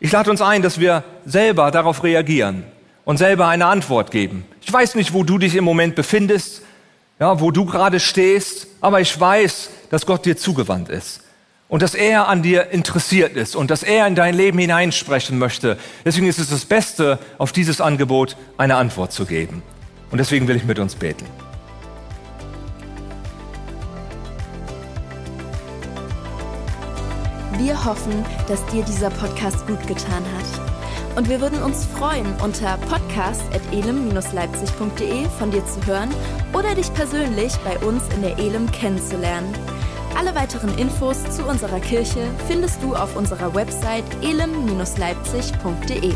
Ich 0.00 0.12
lade 0.12 0.30
uns 0.30 0.42
ein, 0.42 0.60
dass 0.60 0.78
wir 0.78 1.02
selber 1.24 1.70
darauf 1.70 2.02
reagieren 2.04 2.64
und 3.06 3.16
selber 3.16 3.48
eine 3.48 3.64
Antwort 3.64 4.10
geben. 4.10 4.44
Ich 4.60 4.70
weiß 4.70 4.96
nicht, 4.96 5.14
wo 5.14 5.24
du 5.24 5.38
dich 5.38 5.54
im 5.54 5.64
Moment 5.64 5.94
befindest, 5.94 6.60
ja, 7.20 7.38
wo 7.38 7.50
du 7.50 7.66
gerade 7.66 8.00
stehst, 8.00 8.66
aber 8.80 9.00
ich 9.00 9.18
weiß, 9.18 9.70
dass 9.90 10.06
Gott 10.06 10.24
dir 10.24 10.36
zugewandt 10.36 10.88
ist 10.88 11.20
und 11.68 11.82
dass 11.82 11.94
er 11.94 12.28
an 12.28 12.42
dir 12.42 12.70
interessiert 12.70 13.36
ist 13.36 13.54
und 13.54 13.70
dass 13.70 13.82
er 13.82 14.06
in 14.06 14.14
dein 14.14 14.34
Leben 14.34 14.58
hineinsprechen 14.58 15.38
möchte. 15.38 15.76
Deswegen 16.04 16.26
ist 16.26 16.38
es 16.38 16.48
das 16.48 16.64
Beste, 16.64 17.18
auf 17.36 17.52
dieses 17.52 17.80
Angebot 17.80 18.36
eine 18.56 18.76
Antwort 18.76 19.12
zu 19.12 19.26
geben. 19.26 19.62
Und 20.10 20.18
deswegen 20.18 20.48
will 20.48 20.56
ich 20.56 20.64
mit 20.64 20.78
uns 20.78 20.94
beten. 20.94 21.26
Wir 27.58 27.84
hoffen, 27.84 28.24
dass 28.48 28.64
dir 28.66 28.82
dieser 28.82 29.10
Podcast 29.10 29.66
gut 29.66 29.86
getan 29.86 30.24
hat. 30.24 30.69
Und 31.16 31.28
wir 31.28 31.40
würden 31.40 31.60
uns 31.62 31.84
freuen, 31.84 32.26
unter 32.42 32.78
podcast.elem-leipzig.de 32.88 35.28
von 35.38 35.50
dir 35.50 35.66
zu 35.66 35.84
hören 35.86 36.08
oder 36.52 36.74
dich 36.74 36.92
persönlich 36.94 37.52
bei 37.64 37.78
uns 37.78 38.02
in 38.14 38.22
der 38.22 38.38
Elem 38.38 38.70
kennenzulernen. 38.70 39.52
Alle 40.16 40.34
weiteren 40.34 40.76
Infos 40.78 41.22
zu 41.30 41.44
unserer 41.44 41.80
Kirche 41.80 42.26
findest 42.48 42.82
du 42.82 42.94
auf 42.94 43.16
unserer 43.16 43.54
Website 43.54 44.04
elem-leipzig.de. 44.22 46.14